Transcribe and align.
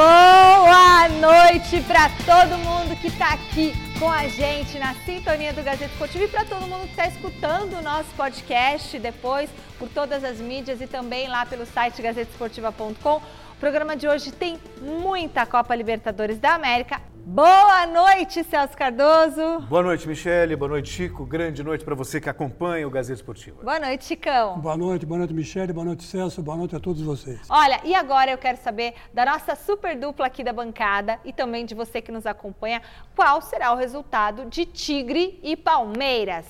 Boa 0.00 1.10
noite 1.10 1.82
para 1.82 2.08
todo 2.24 2.56
mundo 2.56 2.98
que 2.98 3.08
está 3.08 3.34
aqui 3.34 3.74
com 3.98 4.10
a 4.10 4.26
gente 4.28 4.78
na 4.78 4.94
sintonia 4.94 5.52
do 5.52 5.62
Gazeta 5.62 5.92
Esportivo 5.92 6.24
e 6.24 6.28
para 6.28 6.42
todo 6.46 6.62
mundo 6.62 6.84
que 6.84 6.92
está 6.92 7.06
escutando 7.06 7.74
o 7.74 7.82
nosso 7.82 8.08
podcast 8.16 8.98
depois 8.98 9.50
por 9.78 9.90
todas 9.90 10.24
as 10.24 10.38
mídias 10.38 10.80
e 10.80 10.86
também 10.86 11.28
lá 11.28 11.44
pelo 11.44 11.66
site 11.66 12.00
gazetesportiva.com. 12.00 13.16
O 13.16 13.56
programa 13.60 13.94
de 13.94 14.08
hoje 14.08 14.32
tem 14.32 14.58
muita 14.80 15.44
Copa 15.44 15.74
Libertadores 15.74 16.38
da 16.38 16.54
América. 16.54 17.09
Boa 17.26 17.86
noite, 17.86 18.42
Celso 18.42 18.76
Cardoso. 18.76 19.60
Boa 19.68 19.82
noite, 19.82 20.08
Michele. 20.08 20.56
Boa 20.56 20.70
noite, 20.70 20.90
Chico. 20.90 21.24
Grande 21.24 21.62
noite 21.62 21.84
para 21.84 21.94
você 21.94 22.20
que 22.20 22.28
acompanha 22.28 22.86
o 22.86 22.90
Gazeta 22.90 23.20
Esportiva. 23.20 23.62
Boa 23.62 23.78
noite, 23.78 24.04
Chicão. 24.04 24.58
Boa 24.58 24.76
noite, 24.76 25.04
boa 25.06 25.18
noite, 25.18 25.34
Michele. 25.34 25.72
Boa 25.72 25.84
noite, 25.84 26.02
Celso. 26.02 26.42
Boa 26.42 26.56
noite 26.56 26.74
a 26.74 26.80
todos 26.80 27.02
vocês. 27.02 27.40
Olha, 27.48 27.80
e 27.84 27.94
agora 27.94 28.30
eu 28.30 28.38
quero 28.38 28.56
saber 28.58 28.94
da 29.12 29.24
nossa 29.24 29.54
super 29.54 29.96
dupla 29.96 30.26
aqui 30.26 30.42
da 30.42 30.52
bancada 30.52 31.20
e 31.24 31.32
também 31.32 31.66
de 31.66 31.74
você 31.74 32.00
que 32.00 32.10
nos 32.10 32.26
acompanha, 32.26 32.82
qual 33.14 33.40
será 33.42 33.72
o 33.72 33.76
resultado 33.76 34.46
de 34.46 34.64
Tigre 34.64 35.38
e 35.42 35.56
Palmeiras? 35.56 36.46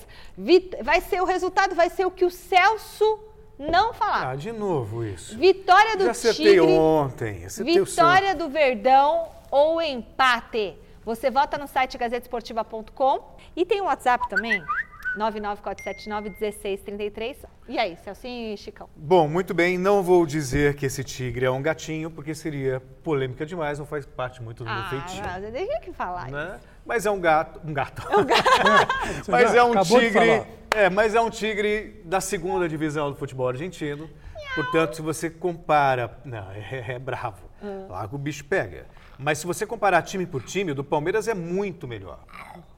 Vai 0.83 1.01
ser 1.01 1.21
o 1.21 1.25
resultado, 1.25 1.75
vai 1.75 1.89
ser 1.89 2.05
o 2.05 2.11
que 2.11 2.25
o 2.25 2.31
Celso 2.31 3.19
não 3.59 3.93
falar. 3.93 4.31
Ah, 4.31 4.35
de 4.35 4.51
novo 4.51 5.03
isso. 5.03 5.37
Vitória 5.37 5.95
do 5.97 6.05
Já 6.05 6.11
acertei 6.11 6.53
Tigre. 6.53 6.71
ontem. 6.71 7.45
Acertei 7.45 7.79
o 7.79 7.85
Vitória 7.85 8.33
do 8.33 8.49
Verdão 8.49 9.40
ou 9.51 9.81
empate. 9.81 10.77
Você 11.03 11.29
vota 11.29 11.57
no 11.57 11.67
site 11.67 11.97
gazetesportiva.com 11.97 13.35
e 13.55 13.65
tem 13.65 13.81
o 13.81 13.83
um 13.83 13.87
WhatsApp 13.87 14.29
também, 14.29 14.63
994791633. 15.17 17.39
E 17.67 17.77
aí, 17.77 17.97
Celcinho 17.97 18.53
e 18.53 18.57
Chicão? 18.57 18.87
Bom, 18.95 19.27
muito 19.27 19.53
bem. 19.53 19.77
Não 19.77 20.01
vou 20.01 20.25
dizer 20.25 20.75
que 20.75 20.85
esse 20.85 21.03
tigre 21.03 21.45
é 21.45 21.51
um 21.51 21.61
gatinho, 21.61 22.09
porque 22.09 22.33
seria 22.33 22.81
polêmica 23.03 23.45
demais, 23.45 23.77
não 23.79 23.85
faz 23.85 24.05
parte 24.05 24.41
muito 24.41 24.63
do 24.63 24.69
ah, 24.69 24.75
meu 24.75 24.85
feitio. 24.85 25.21
Mas 25.23 25.51
deixa 25.51 25.79
que 25.79 25.91
falar 25.91 26.31
né? 26.31 26.55
isso. 26.55 26.65
Mas 26.85 27.05
é 27.05 27.11
um 27.11 27.19
gato. 27.19 27.59
Um 27.65 27.73
gato. 27.73 28.07
É 28.09 28.17
um 28.17 28.23
gato. 28.25 28.45
mas 29.29 29.53
é 29.53 29.61
um 29.63 29.81
tigre. 29.81 30.47
É, 30.73 30.89
mas 30.89 31.13
é 31.15 31.21
um 31.21 31.29
tigre 31.29 32.01
da 32.05 32.21
segunda 32.21 32.69
divisão 32.69 33.11
do 33.11 33.17
futebol 33.17 33.49
argentino. 33.49 34.09
Portanto, 34.55 34.95
se 34.95 35.01
você 35.01 35.29
compara. 35.29 36.17
Não, 36.23 36.49
é, 36.51 36.93
é 36.93 36.99
bravo. 36.99 37.51
Uhum. 37.61 37.89
Lá 37.89 38.09
o 38.11 38.17
bicho 38.17 38.45
pega. 38.45 38.85
Mas 39.21 39.37
se 39.37 39.45
você 39.45 39.67
comparar 39.67 40.01
time 40.01 40.25
por 40.25 40.41
time, 40.41 40.71
o 40.71 40.75
do 40.75 40.83
Palmeiras 40.83 41.27
é 41.27 41.33
muito 41.35 41.87
melhor. 41.87 42.25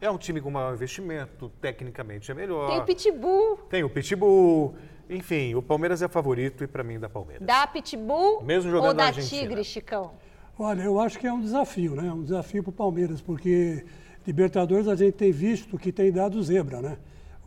É 0.02 0.12
um 0.12 0.18
time 0.18 0.42
com 0.42 0.52
maior 0.52 0.74
investimento, 0.74 1.50
tecnicamente 1.62 2.30
é 2.30 2.34
melhor. 2.34 2.68
Tem 2.68 2.80
o 2.80 2.86
Pitbull. 2.86 3.58
Tem 3.70 3.84
o 3.84 3.90
Pitbull. 3.90 4.76
Enfim, 5.10 5.56
o 5.56 5.62
Palmeiras 5.62 6.02
é 6.02 6.08
favorito 6.10 6.64
e 6.64 6.68
para 6.68 6.84
mim 6.84 7.00
da 7.00 7.08
Palmeiras. 7.08 7.46
Da 7.48 7.66
Pitbull 7.66 8.44
Mesmo 8.44 8.70
jogando 8.70 8.90
ou 8.90 8.94
da 8.94 9.06
Argentina. 9.06 9.42
Tigre, 9.42 9.64
Chicão? 9.64 10.12
Olha, 10.60 10.84
eu 10.84 11.00
acho 11.00 11.18
que 11.18 11.26
é 11.26 11.32
um 11.32 11.40
desafio, 11.40 11.96
né? 11.96 12.12
Um 12.12 12.24
desafio 12.24 12.62
para 12.62 12.70
o 12.70 12.74
Palmeiras, 12.74 13.22
porque 13.22 13.86
Libertadores 14.28 14.88
a 14.88 14.96
gente 14.96 15.14
tem 15.14 15.32
visto 15.32 15.78
que 15.78 15.92
tem 15.92 16.12
dado 16.12 16.42
zebra, 16.44 16.82
né? 16.82 16.98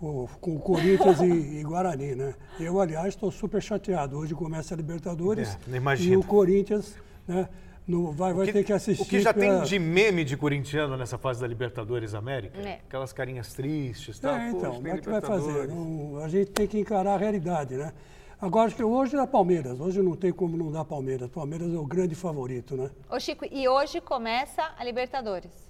O, 0.01 0.27
com 0.41 0.57
o 0.57 0.59
Corinthians 0.59 1.21
e, 1.21 1.25
e, 1.61 1.63
Guarani, 1.63 2.15
né? 2.15 2.35
Eu, 2.59 2.81
aliás, 2.81 3.09
estou 3.09 3.31
super 3.31 3.63
chateado. 3.63 4.19
Hoje 4.19 4.35
começa 4.35 4.75
a 4.75 4.77
Libertadores 4.77 5.59
é, 5.69 6.03
e 6.03 6.17
o 6.17 6.23
Corinthians, 6.23 6.97
né? 7.29 7.47
No, 7.87 8.11
vai, 8.11 8.33
vai 8.33 8.47
que, 8.47 8.53
ter 8.53 8.65
que 8.65 8.73
assistir. 8.73 9.03
O 9.03 9.06
que 9.06 9.20
já 9.20 9.33
pra... 9.33 9.42
tem 9.42 9.62
de 9.62 9.79
meme 9.79 10.25
de 10.25 10.37
corintiano 10.37 10.97
nessa 10.97 11.17
fase 11.17 11.41
da 11.41 11.47
Libertadores 11.47 12.15
América? 12.15 12.59
É. 12.59 12.81
Aquelas 12.87 13.12
carinhas 13.12 13.55
tristes, 13.55 14.19
tal. 14.19 14.34
É, 14.34 14.51
então, 14.51 14.75
como 14.75 14.89
é 14.89 14.98
que 14.98 15.09
vai 15.09 15.20
fazer? 15.20 15.69
Não, 15.69 16.19
a 16.19 16.28
gente 16.28 16.51
tem 16.51 16.67
que 16.67 16.78
encarar 16.78 17.15
a 17.15 17.17
realidade, 17.17 17.77
né? 17.77 17.93
Agora, 18.41 18.67
acho 18.67 18.77
que 18.77 18.83
hoje 18.83 19.17
é 19.17 19.27
Palmeiras. 19.27 19.81
Hoje 19.81 20.03
não 20.03 20.17
tem 20.17 20.33
como 20.33 20.56
não 20.56 20.70
dar 20.70 20.84
Palmeiras. 20.84 21.31
Palmeiras 21.31 21.73
é 21.73 21.78
o 21.78 21.87
grande 21.87 22.15
favorito, 22.15 22.77
né? 22.77 22.91
Ô, 23.09 23.20
Chico, 23.20 23.47
e 23.51 23.69
hoje 23.69 24.00
começa 24.00 24.75
a 24.77 24.84
Libertadores? 24.84 25.67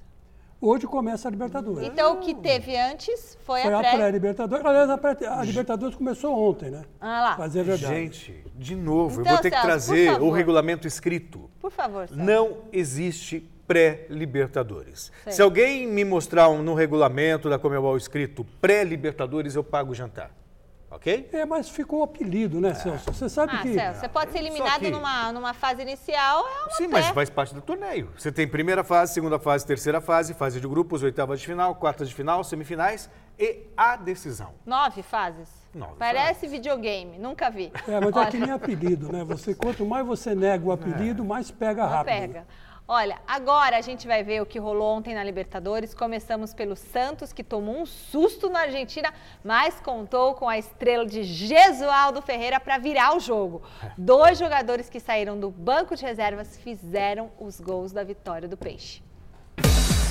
Hoje 0.61 0.86
começa 0.86 1.28
a 1.28 1.30
Libertadores. 1.30 1.86
Então, 1.86 2.14
o 2.14 2.20
que 2.20 2.35
teve 2.35 2.77
antes 2.77 3.36
foi, 3.45 3.61
foi 3.61 3.74
a 3.74 3.79
pré... 3.79 3.96
pré-Libertadores. 3.96 4.64
Aliás, 4.64 4.91
a, 4.91 4.98
pré... 4.98 5.17
a, 5.29 5.45
Libertadores 5.45 5.95
começou 5.95 6.33
ontem, 6.35 6.70
né? 6.70 6.83
Ah 6.98 7.20
lá. 7.20 7.36
Mas 7.39 7.55
é 7.55 7.62
verdade. 7.62 7.95
Gente, 7.95 8.45
de 8.55 8.74
novo, 8.74 9.20
então, 9.20 9.33
eu 9.33 9.36
vou 9.36 9.42
ter 9.42 9.51
Celso, 9.51 9.62
que 9.62 9.67
trazer 9.68 10.23
o 10.23 10.30
regulamento 10.30 10.89
escrito. 10.89 11.51
Por 11.67 11.73
favor, 11.73 12.07
Celso. 12.07 12.23
Não 12.23 12.59
existe 12.73 13.41
pré-Libertadores. 13.67 15.11
Se 15.29 15.43
alguém 15.43 15.85
me 15.85 16.05
mostrar 16.05 16.49
um, 16.49 16.63
no 16.63 16.75
regulamento 16.75 17.51
da 17.51 17.59
Comebol 17.59 17.97
escrito 17.97 18.47
pré-Libertadores, 18.61 19.57
eu 19.57 19.65
pago 19.65 19.91
o 19.91 19.95
jantar. 19.95 20.31
Ok? 20.89 21.29
É, 21.33 21.45
mas 21.45 21.69
ficou 21.69 21.99
o 21.99 22.03
apelido, 22.05 22.61
né, 22.61 22.73
Celso? 22.75 23.13
Você 23.13 23.29
sabe 23.29 23.57
ah, 23.57 23.63
que. 23.63 23.75
Celso, 23.75 23.99
você 23.99 24.09
pode 24.09 24.31
ser 24.31 24.39
eliminado 24.39 24.79
que... 24.79 24.91
numa, 24.93 25.33
numa 25.33 25.53
fase 25.53 25.83
inicial, 25.83 26.47
é 26.47 26.63
uma 26.63 26.71
Sim, 26.71 26.89
pré. 26.89 27.01
mas 27.01 27.09
faz 27.09 27.31
parte 27.31 27.53
do 27.53 27.61
torneio. 27.61 28.13
Você 28.17 28.31
tem 28.31 28.47
primeira 28.47 28.85
fase, 28.85 29.13
segunda 29.13 29.41
fase, 29.41 29.67
terceira 29.67 30.01
fase, 30.01 30.35
fase 30.35 30.61
de 30.61 30.69
grupos, 30.69 31.03
oitavas 31.03 31.41
de 31.41 31.47
final, 31.48 31.75
quartas 31.75 32.09
de 32.09 32.15
final, 32.15 32.45
semifinais 32.45 33.11
e 33.37 33.63
a 33.77 33.97
decisão. 33.97 34.55
Nove 34.65 35.03
fases? 35.03 35.48
Nove 35.77 35.97
Parece 35.98 36.47
videogame, 36.47 37.19
nunca 37.19 37.51
vi. 37.51 37.70
É, 37.87 38.01
mas 38.01 38.17
é 38.17 38.31
que 38.31 38.39
nem 38.39 38.51
apelido, 38.51 39.13
né? 39.13 39.23
Você, 39.25 39.55
quanto 39.55 39.85
mais 39.85 40.07
você 40.07 40.35
nega 40.35 40.67
o 40.67 40.73
apelido, 40.73 41.23
é. 41.23 41.27
mais 41.27 41.51
pega 41.51 41.83
Não 41.83 41.91
rápido. 41.91 42.14
pega. 42.14 42.47
Olha, 42.89 43.19
agora 43.27 43.77
a 43.77 43.81
gente 43.81 44.07
vai 44.07 44.23
ver 44.23 44.41
o 44.41 44.47
que 44.47 44.61
rolou 44.61 44.97
ontem 44.97 45.13
na 45.13 45.25
Libertadores. 45.25 45.92
Começamos 45.92 46.55
pelo 46.55 46.77
Santos, 46.77 47.33
que 47.33 47.42
tomou 47.42 47.81
um 47.81 47.85
susto 47.85 48.48
na 48.48 48.61
Argentina, 48.61 49.13
mas 49.42 49.81
contou 49.81 50.35
com 50.35 50.48
a 50.48 50.57
estrela 50.57 51.05
de 51.05 51.25
Jesualdo 51.25 52.23
Ferreira 52.23 52.61
para 52.61 52.79
virar 52.79 53.17
o 53.17 53.19
jogo. 53.19 53.63
Dois 53.98 54.39
jogadores 54.39 54.89
que 54.89 55.01
saíram 55.01 55.36
do 55.39 55.51
banco 55.51 55.97
de 55.97 56.05
reservas 56.05 56.57
fizeram 56.59 57.29
os 57.41 57.61
gols 57.61 57.91
da 57.91 58.05
vitória 58.05 58.48
do 58.48 58.57
Peixe. 58.57 59.03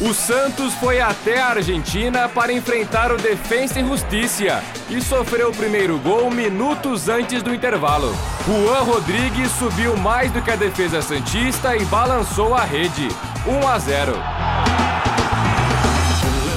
O 0.08 0.14
Santos 0.14 0.72
foi 0.76 1.02
até 1.02 1.40
a 1.40 1.48
Argentina 1.48 2.30
para 2.30 2.54
enfrentar 2.54 3.12
o 3.12 3.18
Defensa 3.18 3.80
e 3.80 3.84
Justiça 3.84 4.64
e 4.88 5.02
sofreu 5.02 5.50
o 5.50 5.56
primeiro 5.56 5.98
gol 5.98 6.30
minutos 6.30 7.10
antes 7.10 7.42
do 7.42 7.52
intervalo. 7.52 8.16
Juan 8.46 8.84
Rodrigues 8.84 9.50
subiu 9.54 9.98
mais 9.98 10.32
do 10.32 10.44
que 10.44 10.52
a 10.52 10.56
defesa 10.56 11.02
Santista 11.02 11.76
e 11.76 11.84
balançou 11.86 12.54
a 12.54 12.64
rede. 12.64 13.08
1 13.48 13.68
a 13.68 13.80
0. 13.80 14.14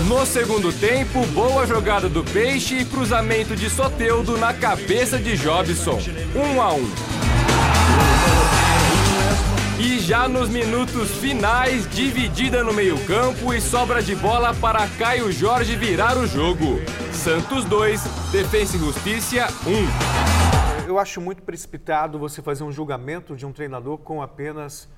No 0.07 0.27
segundo 0.27 0.71
tempo, 0.71 1.25
boa 1.29 1.67
jogada 1.67 2.07
do 2.07 2.23
Peixe 2.23 2.81
e 2.81 2.85
cruzamento 2.85 3.57
de 3.57 3.71
Soteudo 3.71 4.37
na 4.37 4.53
cabeça 4.53 5.19
de 5.19 5.39
Jobson. 5.39 5.99
1 6.35 6.61
a 6.61 6.75
1. 6.75 7.28
E 9.81 9.99
já 10.01 10.29
nos 10.29 10.49
minutos 10.49 11.11
finais, 11.19 11.89
dividida 11.91 12.65
no 12.65 12.73
meio-campo 12.73 13.55
e 13.55 13.61
sobra 13.61 14.03
de 14.03 14.15
bola 14.17 14.53
para 14.55 14.87
Caio 14.99 15.31
Jorge 15.31 15.77
virar 15.77 16.17
o 16.17 16.27
jogo. 16.27 16.81
Santos 17.13 17.65
2, 17.65 18.03
Defensa 18.33 18.77
e 18.77 18.81
Justiça 18.81 19.47
1. 20.85 20.89
Eu 20.89 20.99
acho 20.99 21.21
muito 21.21 21.43
precipitado 21.43 22.19
você 22.19 22.43
fazer 22.43 22.65
um 22.65 22.73
julgamento 22.73 23.37
de 23.37 23.47
um 23.47 23.53
treinador 23.53 23.99
com 23.99 24.21
apenas 24.21 24.89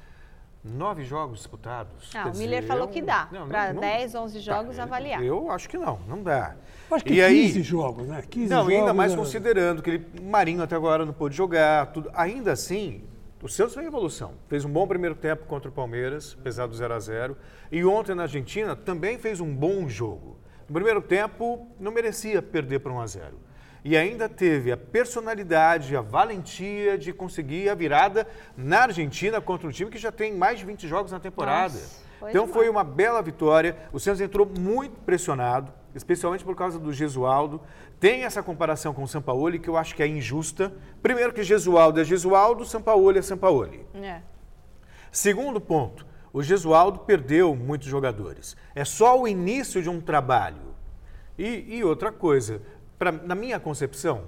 nove 0.64 1.04
jogos 1.04 1.38
disputados. 1.38 2.10
Ah, 2.14 2.24
Quer 2.24 2.30
o 2.30 2.36
Miller 2.36 2.60
dizer, 2.60 2.68
falou 2.68 2.84
eu- 2.84 2.88
que 2.88 3.02
dá. 3.02 3.28
Para 3.48 3.72
não- 3.74 3.80
10, 3.80 4.14
11 4.14 4.40
jogos 4.40 4.76
Tá, 4.76 4.84
avaliar. 4.84 5.22
Eu 5.22 5.50
acho 5.50 5.68
que 5.68 5.76
não, 5.76 5.98
não 6.08 6.22
dá. 6.22 6.54
Acho 6.90 7.04
que 7.04 7.14
E 7.14 7.22
aí- 7.22 7.46
15 7.48 7.62
jogos, 7.62 8.06
né? 8.08 8.22
15 8.28 8.48
Não, 8.50 8.62
jogos. 8.62 8.74
ainda 8.74 8.94
mais 8.94 9.12
é- 9.12 9.16
considerando 9.16 9.82
que 9.82 9.90
ele, 9.90 10.06
o 10.20 10.24
Marinho 10.30 10.62
até 10.62 10.74
agora 10.74 11.04
não 11.04 11.12
pôde 11.12 11.36
jogar, 11.36 11.86
tudo. 11.86 12.10
Ainda 12.14 12.52
assim, 12.52 13.02
o 13.42 13.48
Santos 13.48 13.74
foi 13.74 13.84
em 13.84 13.86
evolução. 13.86 14.34
Fez 14.48 14.64
um 14.64 14.70
bom 14.70 14.86
primeiro 14.86 15.14
tempo 15.14 15.46
contra 15.46 15.70
o 15.70 15.72
Palmeiras, 15.72 16.36
apesar 16.38 16.66
do 16.66 16.74
0 16.74 16.92
a 16.92 16.98
0 16.98 17.36
E 17.72 17.84
ontem 17.84 18.14
na 18.14 18.22
Argentina 18.24 18.76
também 18.76 19.18
fez 19.18 19.40
um 19.40 19.54
bom 19.54 19.88
jogo. 19.88 20.38
No 20.68 20.74
primeiro 20.74 21.00
tempo, 21.00 21.66
não 21.80 21.90
merecia 21.90 22.42
perder 22.42 22.80
para 22.80 22.92
1 22.92 23.00
a 23.00 23.06
0 23.06 23.40
E 23.82 23.96
ainda 23.96 24.28
teve 24.28 24.70
a 24.70 24.76
personalidade, 24.76 25.96
a 25.96 26.02
valentia 26.02 26.98
de 26.98 27.14
conseguir 27.14 27.70
a 27.70 27.74
virada 27.74 28.26
na 28.56 28.82
Argentina 28.82 29.40
contra 29.40 29.66
um 29.66 29.70
time 29.70 29.90
que 29.90 29.98
já 29.98 30.12
tem 30.12 30.34
mais 30.34 30.58
de 30.58 30.66
20 30.66 30.86
jogos 30.86 31.10
na 31.10 31.18
temporada. 31.18 31.72
Nossa, 31.72 32.02
foi 32.18 32.30
então 32.30 32.44
demais. 32.44 32.54
foi 32.54 32.68
uma 32.68 32.84
bela 32.84 33.22
vitória. 33.22 33.74
O 33.90 33.98
Santos 33.98 34.20
entrou 34.20 34.46
muito 34.46 35.00
pressionado, 35.00 35.72
especialmente 35.94 36.44
por 36.44 36.56
causa 36.56 36.78
do 36.78 36.92
Gesualdo. 36.92 37.60
Tem 37.98 38.24
essa 38.24 38.42
comparação 38.42 38.94
com 38.94 39.02
o 39.02 39.08
Sampaoli 39.08 39.58
que 39.58 39.68
eu 39.68 39.76
acho 39.76 39.94
que 39.94 40.02
é 40.02 40.06
injusta. 40.06 40.72
Primeiro 41.02 41.32
que 41.32 41.42
Gesualdo 41.42 42.00
é 42.00 42.04
Gesualdo, 42.04 42.64
Sampaoli 42.64 43.18
é 43.18 43.22
Sampaoli. 43.22 43.86
É. 43.94 44.22
Segundo 45.10 45.60
ponto, 45.60 46.06
o 46.32 46.42
Gesualdo 46.42 47.00
perdeu 47.00 47.54
muitos 47.54 47.88
jogadores. 47.88 48.56
É 48.74 48.84
só 48.84 49.20
o 49.20 49.26
início 49.26 49.82
de 49.82 49.88
um 49.88 50.00
trabalho. 50.00 50.74
E, 51.36 51.78
e 51.78 51.84
outra 51.84 52.12
coisa, 52.12 52.62
pra, 52.98 53.10
na 53.10 53.34
minha 53.34 53.58
concepção, 53.58 54.24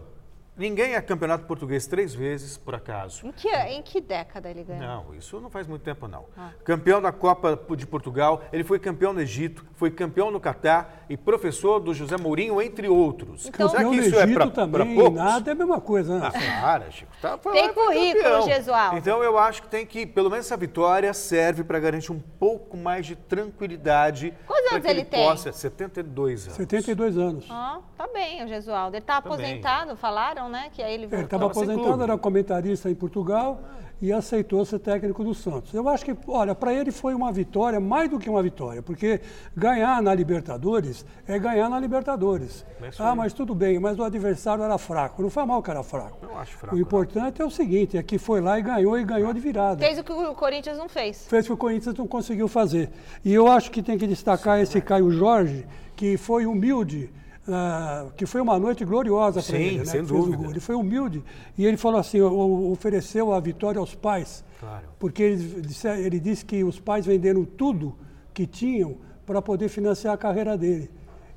Ninguém 0.54 0.94
é 0.94 1.00
campeonato 1.00 1.46
português 1.46 1.86
três 1.86 2.14
vezes, 2.14 2.58
por 2.58 2.74
acaso. 2.74 3.26
Em 3.26 3.32
que, 3.32 3.48
em 3.48 3.80
que 3.82 4.02
década 4.02 4.50
ele 4.50 4.62
ganhou? 4.62 4.82
Não, 4.86 5.14
isso 5.14 5.40
não 5.40 5.48
faz 5.48 5.66
muito 5.66 5.80
tempo, 5.80 6.06
não. 6.06 6.26
Ah. 6.36 6.50
Campeão 6.62 7.00
da 7.00 7.10
Copa 7.10 7.58
de 7.74 7.86
Portugal, 7.86 8.42
ele 8.52 8.62
foi 8.62 8.78
campeão 8.78 9.14
no 9.14 9.20
Egito, 9.22 9.64
foi 9.76 9.90
campeão 9.90 10.30
no 10.30 10.38
Catar 10.38 11.06
e 11.08 11.16
professor 11.16 11.80
do 11.80 11.94
José 11.94 12.18
Mourinho, 12.18 12.60
entre 12.60 12.86
outros. 12.86 13.46
Então- 13.46 13.66
Será 13.66 13.82
Campeão 13.82 13.90
que 13.92 14.00
no 14.02 14.06
isso 14.08 14.20
é 14.20 14.24
Egito 14.24 14.38
para 14.38 14.50
também, 14.50 14.94
poucos? 14.94 15.14
nada 15.14 15.50
é 15.50 15.52
a 15.52 15.54
mesma 15.54 15.80
coisa, 15.80 16.18
né? 16.18 16.26
Ah, 16.30 16.60
para, 16.60 16.90
Chico. 16.90 17.10
Tá, 17.22 17.38
Tem 17.38 17.72
currículo. 17.72 18.42
Gesualdo. 18.42 18.98
Então 18.98 19.22
eu 19.24 19.38
acho 19.38 19.62
que 19.62 19.68
tem 19.68 19.86
que, 19.86 20.04
pelo 20.04 20.28
menos 20.28 20.44
essa 20.44 20.56
vitória 20.58 21.14
serve 21.14 21.64
para 21.64 21.80
garantir 21.80 22.12
um 22.12 22.20
pouco 22.20 22.76
mais 22.76 23.06
de 23.06 23.16
tranquilidade. 23.16 24.34
Quantos 24.46 24.70
anos 24.72 24.84
que 24.84 24.90
ele 24.90 25.04
tem? 25.06 25.26
Possa, 25.26 25.50
72 25.50 26.44
anos. 26.44 26.56
72 26.56 27.16
anos. 27.16 27.46
Ah, 27.50 27.80
tá 27.96 28.06
bem, 28.06 28.44
o 28.44 28.48
Gesualdo. 28.48 28.96
Ele 28.96 29.04
tá 29.04 29.20
Tá 29.22 29.30
bem. 29.30 29.32
aposentado, 29.32 29.96
falaram, 30.42 30.48
né? 30.48 30.70
Que 30.72 30.82
aí 30.82 30.94
ele 30.94 31.04
Ele 31.04 31.08
voltou. 31.08 31.24
estava 31.24 31.42
Tava 31.42 31.54
sem 31.54 31.62
aposentado, 31.64 32.02
era 32.02 32.18
comentarista 32.18 32.90
em 32.90 32.94
Portugal 32.94 33.60
e 34.00 34.12
aceitou 34.12 34.64
ser 34.64 34.80
técnico 34.80 35.22
do 35.22 35.32
Santos. 35.32 35.72
Eu 35.72 35.88
acho 35.88 36.04
que, 36.04 36.16
olha, 36.26 36.54
para 36.56 36.74
ele 36.74 36.90
foi 36.90 37.14
uma 37.14 37.30
vitória, 37.30 37.78
mais 37.78 38.10
do 38.10 38.18
que 38.18 38.28
uma 38.28 38.42
vitória, 38.42 38.82
porque 38.82 39.20
ganhar 39.56 40.02
na 40.02 40.12
Libertadores 40.12 41.06
é 41.26 41.38
ganhar 41.38 41.68
na 41.68 41.78
Libertadores. 41.78 42.66
É 42.80 42.88
isso 42.88 43.02
Ah, 43.02 43.14
mas 43.14 43.32
tudo 43.32 43.54
bem, 43.54 43.78
mas 43.78 43.98
o 43.98 44.02
adversário 44.02 44.64
era 44.64 44.76
fraco. 44.76 45.22
Não 45.22 45.30
foi 45.30 45.44
mal 45.44 45.62
que 45.62 45.70
era 45.70 45.82
fraco. 45.84 46.18
Não 46.26 46.36
acho 46.38 46.56
fraco, 46.56 46.74
O 46.74 46.80
importante 46.80 47.40
é 47.40 47.44
o 47.44 47.50
seguinte, 47.50 47.96
é 47.96 48.02
que 48.02 48.18
foi 48.18 48.40
lá 48.40 48.58
e 48.58 48.62
ganhou 48.62 48.98
e 48.98 49.04
ganhou 49.04 49.32
de 49.32 49.38
virada. 49.40 49.78
Fez 49.84 49.98
o 49.98 50.04
que 50.04 50.12
o 50.12 50.34
Corinthians 50.34 50.78
não 50.78 50.88
fez. 50.88 51.26
fez 51.28 51.44
o 51.44 51.48
que 51.48 51.52
o 51.52 51.56
Corinthians 51.56 51.94
não 51.94 52.06
conseguiu 52.08 52.48
fazer. 52.48 52.90
E 53.24 53.32
eu 53.32 53.46
acho 53.46 53.70
que 53.70 53.82
tem 53.82 53.96
que 53.96 54.06
destacar 54.08 54.60
esse 54.60 54.80
Caio 54.80 55.10
Jorge, 55.12 55.64
que 55.94 56.16
foi 56.16 56.44
humilde, 56.46 57.08
ah, 57.48 58.06
que 58.16 58.24
foi 58.26 58.40
uma 58.40 58.58
noite 58.58 58.84
gloriosa 58.84 59.42
para 59.42 59.58
ele. 59.58 59.78
Né? 59.78 59.84
sem 59.84 60.02
que 60.02 60.06
fez 60.08 60.10
o 60.10 60.14
dúvida. 60.24 60.36
gol. 60.36 60.50
Ele 60.50 60.60
foi 60.60 60.74
humilde 60.74 61.22
e 61.58 61.66
ele 61.66 61.76
falou 61.76 61.98
assim, 62.00 62.20
ofereceu 62.20 63.32
a 63.32 63.40
vitória 63.40 63.78
aos 63.78 63.94
pais, 63.94 64.44
Claro. 64.60 64.84
porque 64.98 65.22
ele 65.22 65.60
disse, 65.62 65.88
ele 65.88 66.20
disse 66.20 66.44
que 66.44 66.62
os 66.62 66.78
pais 66.78 67.04
venderam 67.06 67.44
tudo 67.44 67.94
que 68.32 68.46
tinham 68.46 68.96
para 69.26 69.42
poder 69.42 69.68
financiar 69.68 70.14
a 70.14 70.16
carreira 70.16 70.56
dele. 70.56 70.90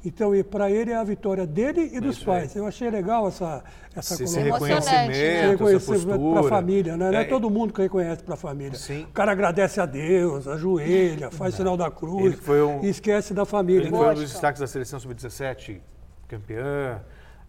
Então, 0.07 0.31
para 0.51 0.69
ele 0.69 0.91
é 0.91 0.95
a 0.95 1.03
vitória 1.03 1.47
dele 1.47 1.89
e 1.91 1.99
dos 1.99 2.19
aí. 2.19 2.25
pais. 2.25 2.55
Eu 2.55 2.67
achei 2.67 2.87
legal 2.91 3.27
essa, 3.27 3.63
essa 3.95 4.13
Esse, 4.13 4.23
esse 4.25 4.35
colocação. 4.35 4.67
Emocionante, 4.69 5.17
né? 5.17 5.47
reconhecimento, 5.49 6.31
para 6.31 6.39
a 6.41 6.43
família, 6.49 6.95
né? 6.97 7.09
Não 7.11 7.17
é, 7.17 7.21
É, 7.23 7.25
todo 7.25 7.49
mundo 7.49 7.73
que 7.73 7.81
reconhece 7.81 8.21
para 8.21 8.35
a 8.35 8.37
família. 8.37 8.77
Sim. 8.77 9.05
O 9.05 9.07
cara 9.07 9.31
agradece 9.31 9.81
a 9.81 9.85
Deus, 9.87 10.47
ajoelha, 10.47 11.31
faz 11.31 11.55
sinal 11.55 11.75
da 11.75 11.89
cruz 11.89 12.23
Ele 12.23 12.35
foi 12.35 12.61
um- 12.61 12.83
e 12.85 12.89
esquece 12.89 13.33
da 13.33 13.45
família. 13.45 13.81
Ele 13.81 13.89
né? 13.91 13.97
foi 13.97 14.07
um 14.11 14.13
dos 14.13 14.31
destaques 14.31 14.59
da 14.59 14.67
seleção 14.67 14.99
sub-17, 14.99 15.81
campeã, 16.27 17.01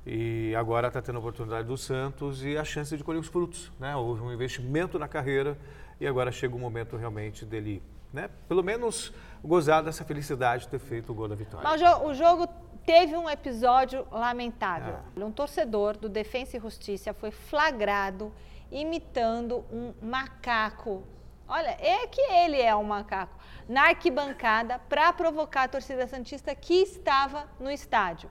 e 0.04 0.54
agora 0.54 0.88
está 0.88 1.02
tendo 1.02 1.16
a 1.16 1.18
oportunidade 1.18 1.66
do 1.66 1.76
Santos 1.76 2.44
e 2.44 2.56
a 2.56 2.64
chance 2.64 2.96
de 2.96 3.02
colher 3.02 3.18
os 3.18 3.26
frutos. 3.28 3.72
Né? 3.78 3.94
Houve 3.96 4.22
um 4.22 4.32
investimento 4.32 4.98
na 4.98 5.08
carreira 5.08 5.58
e 6.00 6.06
agora 6.06 6.30
chega 6.30 6.54
o 6.54 6.58
momento 6.58 6.96
realmente 6.96 7.44
dele, 7.44 7.82
né? 8.12 8.30
pelo 8.48 8.62
menos, 8.62 9.12
gozar 9.42 9.82
dessa 9.82 10.04
felicidade 10.04 10.64
de 10.64 10.68
ter 10.68 10.78
feito 10.78 11.10
o 11.10 11.14
gol 11.14 11.26
da 11.28 11.34
vitória. 11.34 11.68
Mas 11.68 11.80
o 11.80 11.84
jo- 11.84 12.06
o 12.10 12.14
jogo 12.14 12.46
teve 12.84 13.16
um 13.16 13.28
episódio 13.28 14.06
lamentável. 14.12 14.94
Ah. 14.94 15.24
Um 15.24 15.32
torcedor 15.32 15.96
do 15.96 16.08
Defensa 16.08 16.56
e 16.56 16.60
Justiça 16.60 17.12
foi 17.12 17.32
flagrado 17.32 18.32
imitando 18.70 19.64
um 19.72 19.92
macaco. 20.00 21.02
Olha, 21.48 21.76
é 21.80 22.06
que 22.08 22.20
ele 22.20 22.60
é 22.60 22.74
um 22.74 22.82
macaco. 22.84 23.36
Na 23.68 23.88
arquibancada 23.88 24.78
para 24.88 25.12
provocar 25.12 25.64
a 25.64 25.68
torcida 25.68 26.06
santista 26.06 26.54
que 26.54 26.74
estava 26.82 27.46
no 27.58 27.70
estádio. 27.70 28.28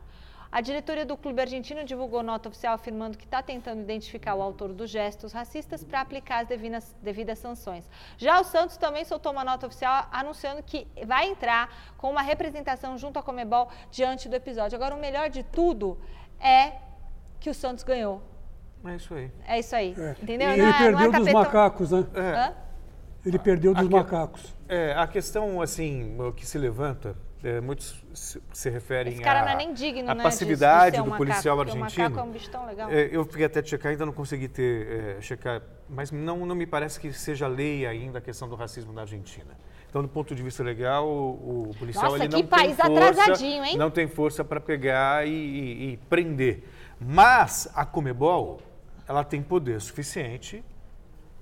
A 0.55 0.61
diretoria 0.61 1.05
do 1.05 1.17
clube 1.17 1.41
argentino 1.41 1.83
divulgou 1.83 2.23
nota 2.23 2.47
oficial 2.47 2.75
afirmando 2.75 3.17
que 3.17 3.25
está 3.25 3.43
tentando 3.43 3.81
identificar 3.81 4.35
o 4.35 4.41
autor 4.41 4.71
dos 4.71 4.89
gestos 4.89 5.33
racistas 5.33 5.83
para 5.83 5.99
aplicar 5.99 6.43
as 6.43 6.47
devidas, 6.47 6.95
devidas 7.01 7.39
sanções. 7.39 7.89
Já 8.17 8.39
o 8.39 8.43
Santos 8.45 8.77
também 8.77 9.03
soltou 9.03 9.33
uma 9.33 9.43
nota 9.43 9.67
oficial 9.67 10.07
anunciando 10.13 10.63
que 10.63 10.87
vai 11.05 11.27
entrar 11.27 11.91
com 11.97 12.09
uma 12.09 12.21
representação 12.21 12.97
junto 12.97 13.19
à 13.19 13.21
Comebol 13.21 13.67
diante 13.91 14.29
do 14.29 14.35
episódio. 14.37 14.77
Agora, 14.77 14.95
o 14.95 14.97
melhor 14.97 15.29
de 15.29 15.43
tudo 15.43 15.99
é 16.39 16.71
que 17.37 17.49
o 17.49 17.53
Santos 17.53 17.83
ganhou. 17.83 18.23
É 18.85 18.95
isso 18.95 19.13
aí. 19.13 19.31
É 19.45 19.59
isso 19.59 19.75
aí. 19.75 19.93
É. 19.97 20.15
Entendeu? 20.23 20.51
Ele 20.51 20.61
Não 20.61 20.69
é- 20.69 20.71
não 20.71 20.99
é 20.99 21.01
perdeu 21.01 21.11
dos 21.21 21.33
macacos, 21.33 21.91
né? 21.91 22.05
Hã? 22.15 22.53
Ele 23.25 23.39
perdeu 23.39 23.73
dos 23.73 23.83
Aqui- 23.83 23.93
macacos. 23.93 24.55
É, 24.69 24.93
a 24.93 25.05
questão, 25.05 25.61
assim, 25.61 26.15
que 26.37 26.45
se 26.45 26.57
levanta, 26.57 27.17
é, 27.45 27.61
muitos 27.61 28.03
se, 28.13 28.41
se 28.51 28.69
referem 28.69 29.13
Esse 29.13 29.21
cara 29.21 29.41
à 29.41 29.45
não 29.45 29.51
é 29.51 29.55
nem 29.55 29.73
digno, 29.73 30.09
à 30.09 30.13
né? 30.15 30.17
de- 30.17 30.23
passividade 30.23 30.95
de 30.95 31.01
um 31.01 31.05
do 31.05 31.09
macaco, 31.11 31.25
policial 31.25 31.55
porque 31.57 31.71
argentino. 31.71 32.07
O 32.07 32.09
macaco 32.09 32.19
é 32.19 32.29
um 32.29 32.31
legal. 32.65 32.89
É, 32.91 33.09
eu 33.11 33.23
fiquei 33.25 33.45
até 33.45 33.61
de 33.61 33.69
checar, 33.69 33.91
ainda 33.91 34.05
não 34.05 34.13
consegui 34.13 34.47
ter, 34.47 35.17
é, 35.17 35.21
checar, 35.21 35.61
mas 35.89 36.11
não, 36.11 36.45
não 36.45 36.55
me 36.55 36.65
parece 36.65 36.99
que 36.99 37.13
seja 37.13 37.47
lei 37.47 37.85
ainda 37.85 38.17
a 38.17 38.21
questão 38.21 38.49
do 38.49 38.55
racismo 38.55 38.91
na 38.91 39.01
Argentina. 39.01 39.55
Então, 39.89 40.01
do 40.01 40.09
ponto 40.09 40.33
de 40.35 40.43
vista 40.43 40.61
legal, 40.63 41.07
o, 41.07 41.69
o 41.69 41.75
policial 41.79 42.11
Nossa, 42.11 42.23
ele 42.25 42.27
que 42.35 42.41
não 42.41 42.49
país 42.49 42.75
tem 42.75 42.85
força, 42.85 43.09
atrasadinho, 43.21 43.63
hein? 43.63 43.77
não 43.77 43.89
tem 43.91 44.07
força 44.07 44.43
para 44.43 44.59
pegar 44.59 45.25
e, 45.25 45.31
e- 45.31 45.93
e 45.93 45.97
prender. 46.09 46.63
Mas 46.99 47.69
a 47.75 47.85
Comebol, 47.85 48.59
ela 49.07 49.23
tem 49.23 49.41
poder 49.41 49.79
suficiente 49.79 50.63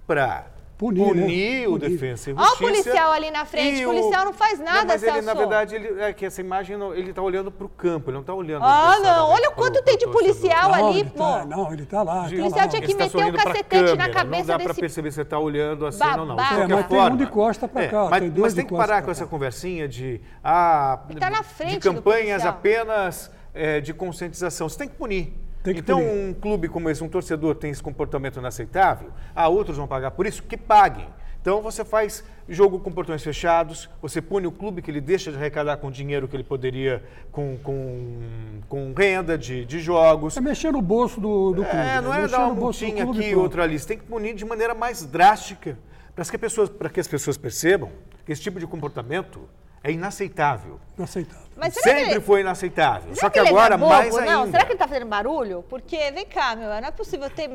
para 0.05 0.47
Punir, 0.77 1.05
punir, 1.07 1.61
né? 1.61 1.67
o 1.67 1.71
Punir. 1.73 1.89
defensa 1.91 2.31
e 2.31 2.33
Olha 2.33 2.53
o 2.53 2.57
policial 2.57 3.11
ali 3.11 3.29
na 3.31 3.45
frente, 3.45 3.79
e 3.79 3.85
o 3.85 3.89
policial 3.89 4.25
não 4.25 4.33
faz 4.33 4.59
nada, 4.59 4.79
não, 4.79 4.85
mas 4.87 5.03
ele, 5.03 5.11
na 5.17 5.21
Celso. 5.21 5.37
verdade, 5.37 5.75
ele, 5.75 6.01
é 6.01 6.11
que 6.11 6.25
essa 6.25 6.41
imagem, 6.41 6.75
não- 6.75 6.93
ele 6.93 7.11
está 7.11 7.21
olhando 7.21 7.51
para 7.51 7.65
o 7.65 7.69
campo, 7.69 8.09
ele 8.09 8.15
não 8.15 8.21
está 8.21 8.33
olhando... 8.33 8.63
Ah, 8.65 8.67
não, 8.67 8.89
necessariamente 8.89 9.33
olha 9.33 9.49
o 9.49 9.51
quanto 9.53 9.73
pro 9.75 9.83
tem 9.83 9.97
de 9.97 10.07
policial 10.07 10.71
não, 10.71 10.89
ali, 10.89 11.03
tá, 11.05 11.11
pô. 11.41 11.45
não, 11.45 11.71
ele 11.73 11.85
tá 11.85 12.01
lá. 12.03 12.13
O 12.13 12.23
tá 12.23 12.29
policial 12.29 12.51
lá. 12.51 12.67
tinha 12.67 12.81
que 12.81 12.91
Ele 12.91 12.93
tá 12.95 13.03
meter 13.03 13.05
um 13.05 13.19
sorrindo 13.19 13.37
pra 13.37 13.43
cacetete 13.45 13.81
na 13.83 13.87
câmera, 13.89 14.13
cabeça 14.13 14.39
Não 14.41 14.45
dá 14.47 14.55
para 14.57 14.67
desse 14.67 14.79
perceber 14.79 15.11
se 15.11 15.15
você 15.15 15.21
está 15.21 15.39
olhando 15.39 15.85
assim, 15.85 15.99
não, 15.99 16.25
não. 16.25 16.35
De 16.35 16.41
É, 16.41 16.67
mas 16.67 16.87
tem 16.87 16.97
forma. 16.97 17.09
um 17.11 17.17
de 17.17 17.25
costa 17.27 17.67
pra 17.67 17.83
É, 17.83 17.87
cá, 17.87 18.07
mas, 18.09 18.19
tem 18.21 18.29
dois 18.29 18.41
mas 18.41 18.53
de 18.53 18.59
tem 18.61 18.65
que 18.67 18.75
parar 18.75 19.01
com 19.03 19.11
essa 19.11 19.25
conversinha 19.27 19.87
de, 19.87 20.19
ah, 20.43 20.99
Ele 21.09 21.19
tá 21.19 21.29
na 21.29 21.37
de 21.37 21.43
frente 21.43 21.79
do 21.79 21.93
campanhas 21.93 22.45
apenas 22.45 23.31
é, 23.53 23.79
de 23.79 23.93
conscientização. 23.93 24.67
Você 24.67 24.77
tem 24.79 24.87
que 24.89 24.95
punir. 24.95 25.33
Então, 25.65 25.99
punir. 25.99 26.11
um 26.29 26.33
clube 26.33 26.67
como 26.67 26.89
esse, 26.89 27.03
um 27.03 27.09
torcedor 27.09 27.55
tem 27.55 27.71
esse 27.71 27.81
comportamento 27.81 28.39
inaceitável, 28.39 29.11
ah, 29.35 29.47
outros 29.47 29.77
vão 29.77 29.87
pagar 29.87 30.11
por 30.11 30.25
isso, 30.25 30.43
que 30.43 30.57
paguem. 30.57 31.07
Então 31.41 31.61
você 31.61 31.83
faz 31.83 32.23
jogo 32.47 32.79
com 32.79 32.89
portões 32.89 33.21
fechados, 33.21 33.89
você 34.01 34.21
pune 34.21 34.47
o 34.47 34.51
clube 34.51 34.81
que 34.81 34.89
ele 34.89 35.01
deixa 35.01 35.29
de 35.29 35.35
arrecadar 35.35 35.75
com 35.75 35.91
dinheiro 35.91 36.25
que 36.25 36.35
ele 36.37 36.43
poderia 36.43 37.03
com, 37.33 37.57
com, 37.61 38.61
com 38.69 38.93
renda 38.97 39.37
de, 39.37 39.65
de 39.65 39.79
jogos. 39.81 40.37
É 40.37 40.41
mexer 40.41 40.71
no 40.71 40.81
bolso 40.81 41.19
do, 41.19 41.51
do 41.51 41.63
clube. 41.65 41.75
É, 41.77 41.99
não 41.99 42.11
né? 42.11 42.19
é 42.19 42.21
Mexer 42.21 42.37
dar 42.37 42.45
uma 42.45 42.55
multinha 42.55 42.89
e 42.97 43.01
aqui, 43.01 43.29
pronto. 43.31 43.39
outra 43.41 43.63
ali. 43.63 43.77
Você 43.77 43.87
tem 43.89 43.97
que 43.97 44.05
punir 44.05 44.33
de 44.35 44.45
maneira 44.45 44.73
mais 44.73 45.03
drástica, 45.05 45.77
para 46.15 46.23
que, 46.23 46.35
as 46.35 46.39
pessoas- 46.41 46.69
para 46.69 46.89
que 46.89 46.99
as 47.01 47.07
pessoas 47.09 47.37
percebam 47.37 47.89
que 48.25 48.31
esse 48.31 48.41
tipo 48.41 48.57
de 48.57 48.65
comportamento 48.65 49.41
é 49.83 49.91
inaceitável. 49.91 50.79
Inaceitável. 50.97 51.43
Mas 51.55 51.73
será 51.73 51.83
que 51.83 51.99
Sempre 51.99 52.11
ele- 52.15 52.21
foi 52.21 52.41
inaceitável. 52.41 53.13
Será 53.15 53.27
Só 53.27 53.29
que, 53.29 53.39
ele 53.39 53.47
é 53.47 53.51
agora, 53.51 53.77
bobo? 53.77 53.91
mais 53.91 54.13
Não, 54.15 54.41
ainda. 54.43 54.51
será 54.51 54.65
que 54.65 54.71
ele 54.71 54.79
tá 54.79 54.87
fazendo 54.87 55.05
barulho? 55.05 55.63
Porque, 55.69 56.11
vem 56.11 56.25
cá, 56.25 56.55
meu, 56.55 56.69
não 56.69 56.75
é 56.87 56.91
possível 56.91 57.29
ter 57.29 57.49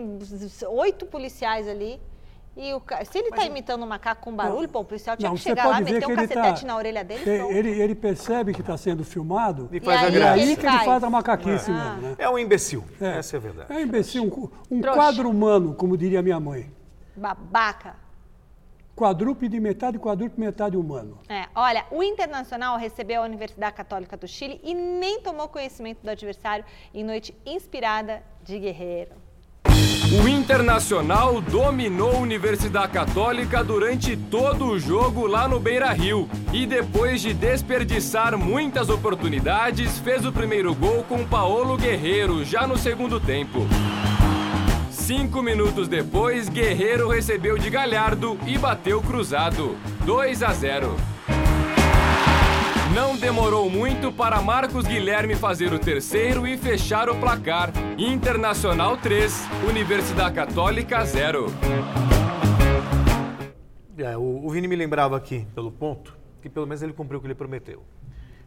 oito 0.68 1.06
policiais 1.06 1.66
ali. 1.66 2.00
E 2.56 2.74
o 2.74 2.80
ca- 2.80 3.04
se 3.04 3.16
ele 3.16 3.30
tá 3.30 3.44
imitando 3.44 3.84
um 3.84 3.86
macaco 3.86 4.20
com 4.20 4.32
barulho, 4.34 4.68
pô, 4.68 4.80
o 4.80 4.84
policial 4.84 5.16
tinha 5.16 5.28
Não, 5.28 5.36
que 5.36 5.42
chegar 5.42 5.68
lá, 5.68 5.80
meter 5.80 6.00
que 6.00 6.06
um 6.08 6.10
ele 6.10 6.26
cacetete 6.26 6.62
tá, 6.62 6.66
na 6.66 6.76
orelha 6.76 7.04
dele 7.04 7.22
ele, 7.30 7.56
ele, 7.58 7.80
ele 7.82 7.94
percebe 7.94 8.52
que 8.52 8.60
está 8.62 8.76
sendo 8.76 9.04
filmado 9.04 9.68
E 9.70 9.78
faz 9.78 10.02
E 10.02 10.06
a 10.06 10.10
graça. 10.10 10.38
ele 10.42 10.56
que 10.56 10.66
ele 10.66 10.78
faz. 10.84 11.04
a 11.04 11.08
macaquice 11.10 11.70
Ah. 11.70 11.74
mesmo, 11.94 12.00
né? 12.08 12.14
É 12.18 12.28
um 12.28 12.36
imbecil. 12.36 12.84
É. 13.00 13.18
Essa 13.18 13.36
é 13.36 13.38
a 13.38 13.40
verdade. 13.40 13.72
É 13.72 13.76
um 13.76 13.80
imbecil, 13.80 14.24
um, 14.24 14.76
um 14.76 14.80
quadro 14.80 15.30
humano, 15.30 15.72
como 15.72 15.96
diria 15.96 16.20
minha 16.20 16.40
mãe. 16.40 16.68
Babaca. 17.16 17.94
Quadrúpede, 18.98 19.60
metade 19.60 19.96
quadrúpede, 19.96 20.40
metade 20.40 20.76
humano. 20.76 21.20
É, 21.28 21.46
olha, 21.54 21.86
o 21.88 22.02
Internacional 22.02 22.76
recebeu 22.76 23.22
a 23.22 23.24
Universidade 23.24 23.76
Católica 23.76 24.16
do 24.16 24.26
Chile 24.26 24.60
e 24.64 24.74
nem 24.74 25.20
tomou 25.20 25.46
conhecimento 25.46 26.02
do 26.02 26.10
adversário 26.10 26.64
em 26.92 27.04
noite 27.04 27.32
inspirada 27.46 28.24
de 28.42 28.58
guerreiro. 28.58 29.12
O 30.20 30.26
Internacional 30.26 31.40
dominou 31.40 32.16
a 32.16 32.18
Universidade 32.18 32.90
Católica 32.90 33.62
durante 33.62 34.16
todo 34.16 34.64
o 34.64 34.80
jogo 34.80 35.28
lá 35.28 35.46
no 35.46 35.60
Beira 35.60 35.92
Rio. 35.92 36.28
E 36.52 36.66
depois 36.66 37.20
de 37.20 37.32
desperdiçar 37.32 38.36
muitas 38.36 38.88
oportunidades, 38.88 39.96
fez 40.00 40.26
o 40.26 40.32
primeiro 40.32 40.74
gol 40.74 41.04
com 41.04 41.24
Paolo 41.24 41.76
Guerreiro, 41.76 42.44
já 42.44 42.66
no 42.66 42.76
segundo 42.76 43.20
tempo. 43.20 43.60
Cinco 45.08 45.40
minutos 45.40 45.88
depois, 45.88 46.50
Guerreiro 46.50 47.08
recebeu 47.08 47.56
de 47.56 47.70
Galhardo 47.70 48.38
e 48.46 48.58
bateu 48.58 49.00
cruzado. 49.00 49.74
2 50.04 50.42
a 50.42 50.52
0. 50.52 50.94
Não 52.94 53.16
demorou 53.16 53.70
muito 53.70 54.12
para 54.12 54.38
Marcos 54.42 54.86
Guilherme 54.86 55.34
fazer 55.34 55.72
o 55.72 55.78
terceiro 55.78 56.46
e 56.46 56.58
fechar 56.58 57.08
o 57.08 57.18
placar. 57.18 57.72
Internacional 57.96 58.98
3, 58.98 59.48
Universidade 59.66 60.34
Católica 60.34 61.02
0. 61.02 61.46
É, 63.96 64.14
o, 64.14 64.44
o 64.44 64.50
Vini 64.50 64.68
me 64.68 64.76
lembrava 64.76 65.16
aqui, 65.16 65.46
pelo 65.54 65.72
ponto, 65.72 66.14
que 66.42 66.50
pelo 66.50 66.66
menos 66.66 66.82
ele 66.82 66.92
cumpriu 66.92 67.18
o 67.18 67.22
que 67.22 67.28
ele 67.28 67.34
prometeu. 67.34 67.82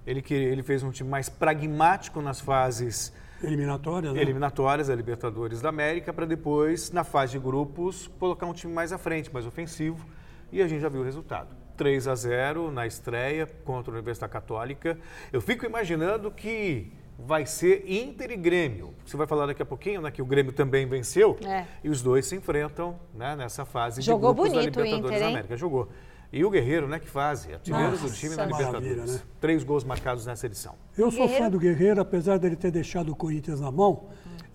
Ele, 0.05 0.21
que, 0.21 0.35
ele 0.35 0.61
fez 0.61 0.83
um 0.83 0.91
time 0.91 1.09
mais 1.09 1.27
pragmático 1.27 2.21
nas 2.21 2.39
fases 2.39 3.11
Eliminatórias, 3.43 4.13
né? 4.13 4.21
eliminatórias 4.21 4.87
da 4.87 4.95
Libertadores 4.95 5.61
da 5.61 5.69
América, 5.69 6.13
para 6.13 6.25
depois, 6.25 6.91
na 6.91 7.03
fase 7.03 7.33
de 7.33 7.39
grupos, 7.39 8.09
colocar 8.19 8.45
um 8.45 8.53
time 8.53 8.73
mais 8.73 8.91
à 8.91 8.97
frente, 8.97 9.33
mais 9.33 9.45
ofensivo. 9.45 10.05
E 10.51 10.61
a 10.61 10.67
gente 10.67 10.81
já 10.81 10.89
viu 10.89 11.01
o 11.01 11.03
resultado. 11.03 11.55
3 11.77 12.07
a 12.07 12.15
0 12.15 12.71
na 12.71 12.85
estreia 12.85 13.47
contra 13.65 13.91
a 13.91 13.95
Universidade 13.95 14.31
Católica. 14.31 14.97
Eu 15.31 15.41
fico 15.41 15.65
imaginando 15.65 16.29
que 16.29 16.91
vai 17.17 17.45
ser 17.45 17.83
Inter 17.89 18.31
e 18.31 18.35
Grêmio. 18.35 18.93
Você 19.05 19.15
vai 19.15 19.27
falar 19.27 19.45
daqui 19.45 19.61
a 19.61 19.65
pouquinho, 19.65 20.01
né, 20.01 20.11
que 20.11 20.21
o 20.21 20.25
Grêmio 20.25 20.51
também 20.51 20.85
venceu. 20.85 21.37
É. 21.45 21.65
E 21.83 21.89
os 21.89 22.01
dois 22.01 22.25
se 22.25 22.35
enfrentam 22.35 22.99
né, 23.13 23.35
nessa 23.35 23.65
fase 23.65 24.01
Jogou 24.01 24.33
de 24.33 24.35
grupos 24.35 24.53
bonito 24.53 24.75
da 24.75 24.81
o 24.81 24.83
Libertadores 24.83 25.05
Inter, 25.05 25.19
da 25.19 25.25
hein? 25.25 25.33
América. 25.33 25.57
Jogou. 25.57 25.89
E 26.33 26.45
o 26.45 26.49
Guerreiro, 26.49 26.87
né, 26.87 26.97
que 26.99 27.09
fase, 27.09 27.53
artilheiro 27.53 27.97
do 27.97 28.03
Nossa, 28.03 28.15
time 28.15 28.35
na 28.35 28.47
maravilha, 28.47 28.79
Libertadores. 28.79 29.15
né? 29.15 29.21
Três 29.41 29.63
gols 29.63 29.83
marcados 29.83 30.25
nessa 30.25 30.45
edição. 30.45 30.75
Eu 30.97 31.11
sou 31.11 31.21
Guerreiro- 31.27 31.43
fã 31.43 31.49
do 31.51 31.59
Guerreiro, 31.59 32.01
apesar 32.01 32.37
dele 32.39 32.55
ter 32.55 32.71
deixado 32.71 33.11
o 33.11 33.15
Corinthians 33.15 33.59
na 33.59 33.69
mão, 33.69 34.05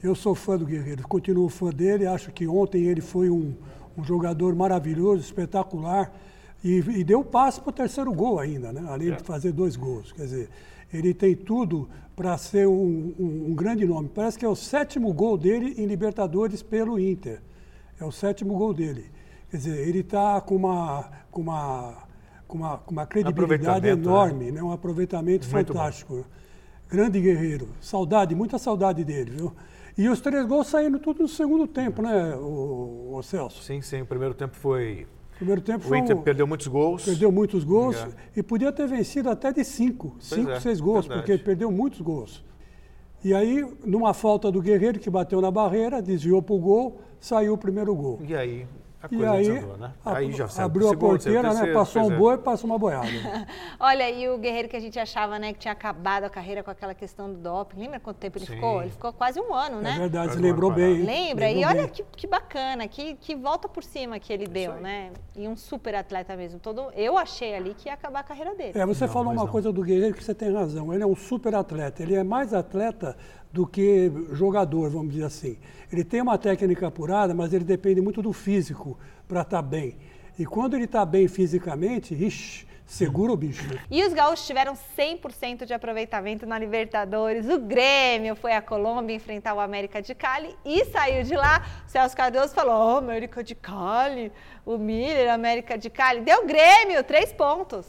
eu 0.02 0.14
sou 0.14 0.34
fã 0.34 0.56
do 0.56 0.64
Guerreiro, 0.64 1.06
continuo 1.06 1.48
fã 1.50 1.68
dele, 1.70 2.06
acho 2.06 2.32
que 2.32 2.46
ontem 2.46 2.84
ele 2.84 3.02
foi 3.02 3.28
um, 3.28 3.54
um 3.96 4.02
jogador 4.02 4.54
maravilhoso, 4.54 5.22
espetacular, 5.22 6.10
e, 6.64 6.78
e 6.78 7.04
deu 7.04 7.22
passe 7.22 7.60
para 7.60 7.68
o 7.70 7.72
terceiro 7.72 8.10
gol 8.12 8.38
ainda, 8.38 8.72
né? 8.72 8.82
além 8.88 9.14
de 9.14 9.22
fazer 9.22 9.52
dois 9.52 9.76
gols. 9.76 10.12
Quer 10.12 10.22
dizer, 10.22 10.48
ele 10.90 11.12
tem 11.12 11.36
tudo 11.36 11.88
para 12.16 12.38
ser 12.38 12.66
um, 12.66 13.14
um- 13.18 13.46
um 13.50 13.54
grande 13.54 13.84
nome. 13.84 14.08
Parece 14.08 14.38
que 14.38 14.46
é 14.46 14.48
o 14.48 14.56
sétimo 14.56 15.12
gol 15.12 15.36
dele 15.36 15.74
em 15.76 15.84
Libertadores 15.84 16.62
pelo 16.62 16.98
Inter. 16.98 17.40
É 18.00 18.04
o 18.04 18.10
sétimo 18.10 18.54
gol 18.56 18.72
dele. 18.72 19.10
Quer 19.50 19.56
dizer, 19.58 19.88
ele 19.88 20.00
está 20.00 20.40
com 20.40 20.56
uma, 20.56 21.08
com 21.30 21.40
uma, 21.40 21.94
com 22.48 22.58
uma, 22.58 22.78
com 22.78 22.90
uma 22.92 23.06
credibilidade 23.06 23.86
né? 23.86 23.92
enorme, 23.92 24.50
né? 24.50 24.62
um 24.62 24.72
aproveitamento 24.72 25.46
Muito 25.48 25.72
bom. 25.72 25.78
fantástico. 25.78 26.24
Grande 26.88 27.20
guerreiro. 27.20 27.68
Saudade, 27.80 28.34
muita 28.34 28.58
saudade 28.58 29.04
dele, 29.04 29.30
viu? 29.30 29.52
E 29.98 30.08
os 30.08 30.20
três 30.20 30.44
gols 30.46 30.66
saíram 30.66 30.98
tudo 30.98 31.22
no 31.22 31.28
segundo 31.28 31.66
tempo, 31.66 32.02
né, 32.02 32.36
o, 32.36 33.14
o 33.16 33.22
Celso? 33.22 33.62
Sim, 33.62 33.80
sim. 33.80 34.02
O 34.02 34.06
primeiro 34.06 34.34
tempo 34.34 34.54
foi. 34.54 35.06
Primeiro 35.36 35.60
tempo 35.60 35.84
O 35.84 35.88
foi 35.88 35.98
Inter 35.98 36.16
um- 36.16 36.22
perdeu 36.22 36.46
muitos 36.46 36.66
gols. 36.66 37.04
perdeu 37.04 37.30
muitos 37.32 37.64
gols 37.64 37.96
É. 37.96 38.08
e 38.36 38.42
podia 38.42 38.70
ter 38.72 38.86
vencido 38.86 39.30
até 39.30 39.52
de 39.52 39.64
cinco, 39.64 40.16
cinco, 40.20 40.50
é, 40.50 40.60
seis 40.60 40.80
gols, 40.80 41.06
verdade. 41.06 41.26
porque 41.26 41.42
perdeu 41.44 41.70
muitos 41.70 42.00
gols. 42.00 42.44
E 43.24 43.34
aí, 43.34 43.66
numa 43.84 44.12
falta 44.14 44.50
do 44.52 44.60
Guerreiro, 44.62 44.98
que 45.00 45.10
bateu 45.10 45.40
na 45.40 45.50
barreira, 45.50 46.00
desviou 46.00 46.40
para 46.42 46.54
o 46.54 46.58
gol, 46.58 47.00
saiu 47.18 47.54
o 47.54 47.58
primeiro 47.58 47.94
gol. 47.94 48.20
E 48.26 48.34
aí 48.34 48.66
a 49.02 49.06
E 49.06 49.16
coisa 49.16 49.30
aí, 49.32 49.44
desandou, 49.48 49.76
né? 49.76 49.92
a- 50.04 50.16
aí 50.16 50.32
já 50.32 50.46
abriu 50.64 50.88
a 50.90 50.96
porteira, 50.96 51.42
né? 51.42 51.48
terceiro, 51.50 51.74
Passou 51.74 52.02
um 52.02 52.12
é. 52.12 52.16
boi, 52.16 52.38
passou 52.38 52.70
uma 52.70 52.78
boiada. 52.78 53.06
Olha, 53.78 54.10
e 54.10 54.28
o 54.28 54.38
Guerreiro 54.38 54.68
que 54.68 54.76
a 54.76 54.80
gente 54.80 54.98
achava, 54.98 55.38
né, 55.38 55.52
que 55.52 55.58
tinha 55.58 55.72
acabado 55.72 56.24
a 56.24 56.30
carreira 56.30 56.62
com 56.62 56.70
aquela 56.70 56.94
questão 56.94 57.30
do 57.32 57.38
doping. 57.38 57.78
Lembra 57.78 58.00
quanto 58.00 58.16
tempo 58.16 58.38
ele 58.38 58.46
Sim. 58.46 58.54
ficou? 58.54 58.80
Ele 58.82 58.90
ficou 58.90 59.12
quase 59.12 59.40
um 59.40 59.52
ano, 59.54 59.80
né? 59.80 59.94
É 59.96 59.98
verdade, 59.98 60.36
um 60.36 60.40
lembrou 60.40 60.70
ano 60.70 60.80
bem. 60.80 61.02
Lembra? 61.02 61.50
E 61.50 61.54
Lembrou 61.54 61.70
olha 61.70 61.82
bem. 61.82 61.92
que, 61.92 62.04
que 62.16 62.26
bacana, 62.26 62.88
que, 62.88 63.14
que 63.16 63.34
volta 63.36 63.68
por 63.68 63.84
cima 63.84 64.18
que 64.18 64.32
ele 64.32 64.46
deu, 64.46 64.72
aí. 64.72 64.80
né? 64.82 65.10
E 65.36 65.46
um 65.46 65.56
super 65.56 65.94
atleta 65.94 66.34
mesmo. 66.36 66.58
Todo, 66.58 66.90
eu 66.94 67.18
achei 67.18 67.54
ali 67.54 67.74
que 67.74 67.88
ia 67.88 67.94
acabar 67.94 68.20
a 68.20 68.24
carreira 68.24 68.54
dele. 68.54 68.72
É, 68.78 68.86
você 68.86 69.06
Não, 69.06 69.12
falou 69.12 69.32
uma 69.32 69.44
não. 69.44 69.48
coisa 69.50 69.70
do 69.72 69.82
Guerreiro 69.82 70.14
que 70.14 70.24
você 70.24 70.34
tem 70.34 70.52
razão. 70.52 70.92
Ele 70.94 71.02
é 71.02 71.06
um 71.06 71.14
super 71.16 71.54
atleta. 71.54 72.02
Ele 72.02 72.14
é 72.14 72.24
mais 72.24 72.54
atleta 72.54 73.16
do 73.52 73.66
que 73.66 74.10
jogador, 74.32 74.90
vamos 74.90 75.12
dizer 75.12 75.24
assim. 75.24 75.56
Ele 75.92 76.04
tem 76.04 76.20
uma 76.20 76.36
técnica 76.36 76.86
apurada, 76.88 77.34
mas 77.34 77.52
ele 77.52 77.64
depende 77.64 78.00
muito 78.00 78.20
do 78.20 78.32
físico 78.32 78.98
para 79.26 79.42
estar 79.42 79.62
bem. 79.62 79.96
E 80.38 80.44
quando 80.44 80.74
ele 80.74 80.84
está 80.84 81.04
bem 81.06 81.26
fisicamente, 81.28 82.14
ixi, 82.14 82.66
segura 82.84 83.32
o 83.32 83.36
bicho. 83.36 83.66
né? 83.72 83.80
E 83.90 84.04
os 84.04 84.12
gaúchos 84.12 84.46
tiveram 84.46 84.74
100% 84.74 85.64
de 85.64 85.72
aproveitamento 85.72 86.44
na 86.44 86.58
Libertadores. 86.58 87.48
O 87.48 87.58
Grêmio 87.58 88.36
foi 88.36 88.52
à 88.52 88.60
Colômbia 88.60 89.14
enfrentar 89.16 89.54
o 89.54 89.60
América 89.60 90.02
de 90.02 90.14
Cali 90.14 90.54
e 90.64 90.84
saiu 90.86 91.22
de 91.22 91.34
lá. 91.34 91.64
O 91.86 91.90
Celso 91.90 92.16
Cardoso 92.16 92.54
falou: 92.54 92.94
oh, 92.94 92.98
América 92.98 93.42
de 93.42 93.54
Cali, 93.54 94.30
o 94.64 94.76
Miller, 94.76 95.32
América 95.32 95.78
de 95.78 95.88
Cali. 95.88 96.20
Deu 96.20 96.46
Grêmio, 96.46 97.02
três 97.02 97.32
pontos. 97.32 97.86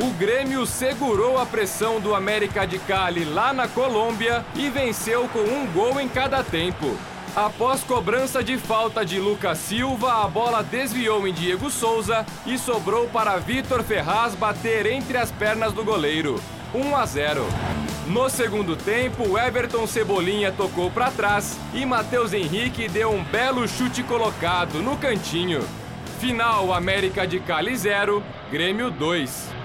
O 0.00 0.12
Grêmio 0.12 0.64
segurou 0.64 1.38
a 1.38 1.44
pressão 1.44 1.98
do 1.98 2.14
América 2.14 2.64
de 2.64 2.78
Cali 2.78 3.24
lá 3.24 3.52
na 3.52 3.66
Colômbia 3.66 4.46
e 4.54 4.70
venceu 4.70 5.28
com 5.28 5.40
um 5.40 5.66
gol 5.72 6.00
em 6.00 6.08
cada 6.08 6.44
tempo. 6.44 6.96
Após 7.34 7.82
cobrança 7.82 8.42
de 8.42 8.56
falta 8.56 9.04
de 9.04 9.18
Lucas 9.18 9.58
Silva, 9.58 10.24
a 10.24 10.28
bola 10.28 10.62
desviou 10.62 11.26
em 11.26 11.32
Diego 11.32 11.68
Souza 11.68 12.24
e 12.46 12.56
sobrou 12.56 13.08
para 13.08 13.38
Vitor 13.38 13.82
Ferraz 13.82 14.36
bater 14.36 14.86
entre 14.86 15.18
as 15.18 15.32
pernas 15.32 15.72
do 15.72 15.84
goleiro. 15.84 16.40
1 16.72 16.96
a 16.96 17.04
0. 17.04 17.44
No 18.06 18.30
segundo 18.30 18.76
tempo, 18.76 19.36
Everton 19.36 19.84
Cebolinha 19.88 20.52
tocou 20.52 20.92
para 20.92 21.10
trás 21.10 21.58
e 21.74 21.84
Matheus 21.84 22.32
Henrique 22.32 22.88
deu 22.88 23.10
um 23.10 23.24
belo 23.24 23.66
chute 23.66 24.04
colocado 24.04 24.80
no 24.80 24.96
cantinho. 24.96 25.66
Final 26.20 26.72
América 26.72 27.26
de 27.26 27.40
Cali 27.40 27.76
0, 27.76 28.22
Grêmio 28.50 28.92
2. 28.92 29.57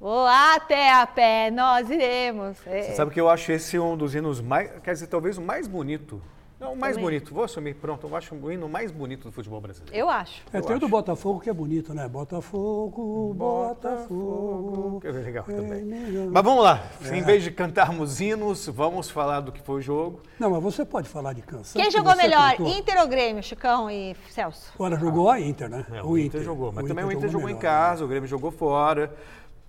Vou 0.00 0.26
até 0.26 0.92
a 0.92 1.06
pé, 1.06 1.50
nós 1.50 1.90
iremos. 1.90 2.56
É, 2.66 2.82
Você 2.82 2.92
sabe 2.94 3.10
que 3.10 3.20
eu 3.20 3.28
acho 3.28 3.50
esse 3.50 3.78
um 3.78 3.96
dos 3.96 4.14
hinos 4.14 4.40
mais, 4.40 4.70
quer 4.82 4.92
dizer, 4.92 5.08
talvez 5.08 5.36
o 5.38 5.42
mais 5.42 5.66
bonito. 5.66 6.22
Não, 6.60 6.72
o 6.72 6.76
mais 6.76 6.96
Também. 6.96 7.10
bonito. 7.10 7.32
Vou 7.32 7.44
assumir, 7.44 7.74
pronto. 7.74 8.04
Eu 8.04 8.16
acho 8.16 8.34
o 8.34 8.50
hino 8.50 8.68
mais 8.68 8.90
bonito 8.90 9.28
do 9.28 9.32
futebol 9.32 9.60
brasileiro. 9.60 9.96
Eu 9.96 10.10
acho. 10.10 10.42
É, 10.52 10.58
Eu 10.58 10.62
tem 10.62 10.74
o 10.74 10.80
do. 10.80 10.88
Botafogo 10.88 11.38
que 11.38 11.48
é 11.48 11.52
bonito, 11.52 11.94
né? 11.94 12.08
Botafogo, 12.08 13.32
Botafogo. 13.32 15.00
Que 15.00 15.06
é 15.06 15.10
legal 15.12 15.44
também. 15.44 15.82
é 15.82 15.84
melhor. 15.84 16.26
Mas 16.32 16.42
vamos 16.42 16.64
lá. 16.64 16.82
Em 17.12 17.22
vez 17.22 17.44
de 17.44 17.52
cantarmos 17.52 18.20
hinos, 18.20 18.66
vamos 18.66 19.08
falar 19.08 19.38
do 19.40 19.52
que 19.52 19.62
foi 19.62 19.76
o 19.76 19.80
jogo. 19.80 20.20
Não, 20.36 20.50
mas 20.50 20.60
você 20.60 20.84
pode 20.84 21.08
falar 21.08 21.32
de 21.32 21.42
canção. 21.42 21.80
Quem 21.80 21.92
que 21.92 21.96
jogou 21.96 22.16
melhor, 22.16 22.50
cantou. 22.56 22.66
Inter 22.68 23.00
ou 23.02 23.06
Grêmio, 23.06 23.42
Chicão 23.42 23.88
e 23.88 24.16
Celso? 24.30 24.72
Agora 24.74 24.96
jogou 24.98 25.30
a 25.30 25.40
Inter, 25.40 25.68
né? 25.68 25.86
É, 25.92 26.02
o, 26.02 26.18
Inter, 26.18 26.42
jogou, 26.42 26.72
mas 26.72 26.88
também 26.88 27.04
o 27.04 27.12
Inter 27.12 27.28
jogou, 27.28 27.48
em 27.48 27.54
melhor, 27.54 27.60
casa, 27.62 28.04
o 28.04 28.08
Grêmio 28.08 28.28
jogou 28.28 28.50
fora. 28.50 29.14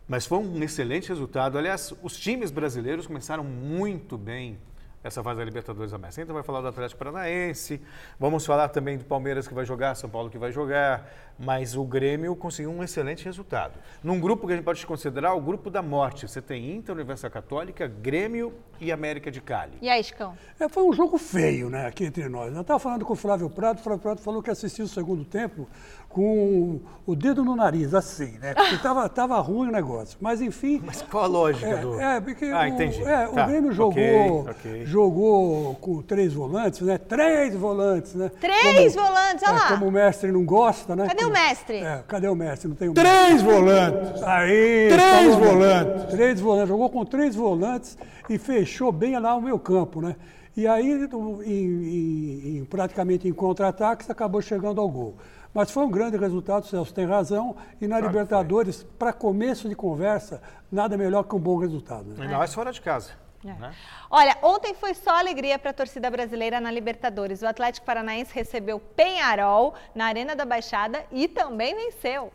Mas 0.10 0.26
foi 0.26 0.40
um 0.40 0.64
excelente 0.64 1.08
resultado. 1.10 1.56
Aliás, 1.56 1.94
os 2.02 2.18
times 2.18 2.50
brasileiros 2.50 3.06
começaram 3.06 3.44
muito 3.44 4.18
bem 4.18 4.58
essa 5.04 5.24
fase 5.24 5.40
da 5.40 5.46
Libertadores 5.46 5.92
da 5.92 5.98
América. 5.98 6.22
Então 6.22 6.34
vai 6.34 6.44
falar 6.44 6.62
do 6.62 6.68
Atlético 6.68 7.00
Paranaense, 7.00 7.82
vamos 8.20 8.46
falar 8.46 8.70
também 8.70 8.98
do 8.98 9.06
Palmeiras 9.06 9.48
que 9.48 9.54
vai 9.54 9.66
jogar, 9.66 9.96
São 9.96 10.10
Paulo 10.10 10.30
que 10.30 10.38
vai 10.38 10.52
jogar, 10.52 11.10
mas 11.38 11.76
o 11.76 11.84
Grêmio 11.84 12.36
conseguiu 12.36 12.72
um 12.72 12.84
excelente 12.84 13.24
resultado. 13.24 13.80
Num 14.04 14.20
grupo 14.20 14.46
que 14.46 14.54
a 14.54 14.56
gente 14.58 14.66
pode 14.66 14.86
considerar 14.86 15.34
o 15.34 15.42
grupo 15.42 15.70
da 15.70 15.82
morte. 15.82 16.28
Você 16.28 16.42
tem 16.42 16.76
Inter, 16.76 16.94
Universidade 16.96 17.34
Católica, 17.34 17.88
Grêmio 17.88 18.54
e 18.80 18.92
América 18.92 19.32
de 19.32 19.40
Cali. 19.40 19.78
E 19.82 19.90
aí, 19.90 20.04
Chicão? 20.04 20.38
É, 20.60 20.68
foi 20.68 20.84
um 20.84 20.92
jogo 20.92 21.18
feio, 21.18 21.70
né, 21.70 21.86
aqui 21.86 22.06
entre 22.06 22.28
nós. 22.28 22.54
Eu 22.54 22.62
estava 22.62 22.80
falando 22.80 23.06
com 23.06 23.14
o 23.14 23.16
Flávio 23.16 23.50
Prado, 23.50 23.80
o 23.80 23.82
Flávio 23.82 24.02
Prado 24.02 24.20
falou 24.20 24.44
que 24.44 24.50
assistiu 24.50 24.86
o 24.86 24.88
segundo 24.88 25.24
tempo 25.24 25.68
com 26.10 26.80
o 27.06 27.16
dedo 27.16 27.44
no 27.46 27.56
nariz, 27.56 27.94
assim, 27.94 28.38
né? 28.42 28.54
Porque 28.56 28.76
estava 28.76 29.08
tava 29.08 29.40
ruim 29.40 29.70
o 29.70 29.72
negócio. 29.72 30.18
Mas, 30.20 30.42
enfim... 30.42 30.82
Mas 30.84 31.02
qual 31.04 31.24
a 31.24 31.28
lógica 31.28 31.78
do... 31.78 32.00
É, 32.00 32.18
é, 32.18 32.20
porque 32.20 32.46
Ah, 32.46 32.62
o, 32.62 32.66
entendi. 32.66 33.02
é, 33.04 33.28
Tá, 33.28 33.44
o 33.44 33.48
Grêmio 33.48 33.72
jogou, 33.72 34.50
ok. 34.50 34.86
jogou 34.86 35.76
com 35.76 36.02
três 36.02 36.34
volantes, 36.34 36.82
né? 36.82 36.98
Três 36.98 37.56
volantes, 37.56 38.16
né? 38.16 38.32
Três 38.42 38.96
volantes, 38.96 39.44
olha 39.48 39.56
é, 39.56 39.60
lá. 39.60 39.68
Como 39.70 39.88
o 39.88 39.92
mestre 39.92 40.32
não 40.32 40.44
gosta, 40.44 40.96
né? 40.96 41.08
Cadê 41.08 41.24
o 41.24 41.28
Como- 41.28 41.40
mestre? 41.40 41.78
É, 41.78 42.04
cadê 42.08 42.28
o 42.28 42.36
mestre? 42.36 42.68
Não 42.68 42.76
tem 42.76 42.90
o 42.90 42.94
mestre. 42.94 43.12
Três 43.28 43.42
volantes. 43.44 44.24
Aí, 44.24 44.90
Três 44.90 45.38
né? 45.38 45.46
volantes. 45.48 46.06
Três 46.12 46.40
volantes. 46.42 46.70
Jogou 46.70 46.90
com 46.90 47.06
três 47.06 47.36
volantes 47.36 47.98
e 48.28 48.38
fechou 48.40 48.92
bem 48.92 49.18
lá 49.20 49.36
o 49.36 49.42
meu 49.42 49.60
campo, 49.60 50.02
né? 50.02 50.16
E 50.58 50.68
aí, 50.68 51.08
em- 51.46 52.58
em- 52.58 52.66
praticamente 52.66 53.28
em 53.28 53.32
contra-ataques, 53.34 54.10
acabou 54.10 54.42
chegando 54.42 54.82
ao 54.82 54.90
gol. 54.90 55.16
Mas 55.54 55.72
foi 55.72 55.84
um 55.84 55.90
grande 55.90 56.18
resultado, 56.18 56.64
o 56.64 56.68
Celso 56.68 56.94
tem 56.94 57.06
razão. 57.06 57.56
E 57.82 57.88
na 57.88 58.00
Libertadores, 58.00 58.84
para 58.98 59.12
começo 59.12 59.68
de 59.68 59.76
conversa, 59.76 60.42
nada 60.72 60.98
melhor 60.98 61.24
que 61.24 61.36
um 61.36 61.40
bom 61.40 61.58
resultado. 61.58 62.06
Né? 62.10 62.24
Ainda 62.24 62.38
mais 62.38 62.54
fora 62.54 62.72
de 62.72 62.82
casa. 62.82 63.12
É. 63.44 63.54
né? 63.54 63.74
Olha, 64.10 64.38
ontem 64.42 64.74
foi 64.74 64.94
só 64.94 65.12
alegria 65.12 65.58
para 65.58 65.72
a 65.72 65.74
torcida 65.74 66.10
brasileira 66.12 66.60
na 66.60 66.70
Libertadores. 66.70 67.42
O 67.42 67.48
Atlético 67.48 67.86
Paranaense 67.86 68.34
recebeu 68.34 68.80
Penharol 68.80 69.74
na 69.96 70.06
Arena 70.06 70.36
da 70.36 70.46
Baixada 70.46 71.04
e 71.12 71.28
também 71.28 71.74
venceu. 71.76 72.32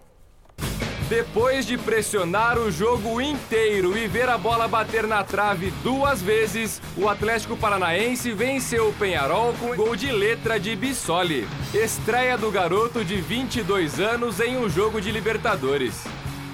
Depois 1.08 1.66
de 1.66 1.76
pressionar 1.76 2.58
o 2.58 2.70
jogo 2.70 3.20
inteiro 3.20 3.96
e 3.96 4.08
ver 4.08 4.26
a 4.30 4.38
bola 4.38 4.66
bater 4.66 5.06
na 5.06 5.22
trave 5.22 5.70
duas 5.82 6.22
vezes, 6.22 6.80
o 6.96 7.10
Atlético 7.10 7.56
Paranaense 7.58 8.32
venceu 8.32 8.88
o 8.88 8.92
Penharol 8.94 9.52
com 9.60 9.76
gol 9.76 9.94
de 9.94 10.10
letra 10.10 10.58
de 10.58 10.74
Bissoli. 10.74 11.46
Estreia 11.74 12.38
do 12.38 12.50
garoto 12.50 13.04
de 13.04 13.16
22 13.16 14.00
anos 14.00 14.40
em 14.40 14.56
um 14.56 14.68
jogo 14.68 14.98
de 14.98 15.12
Libertadores. 15.12 16.04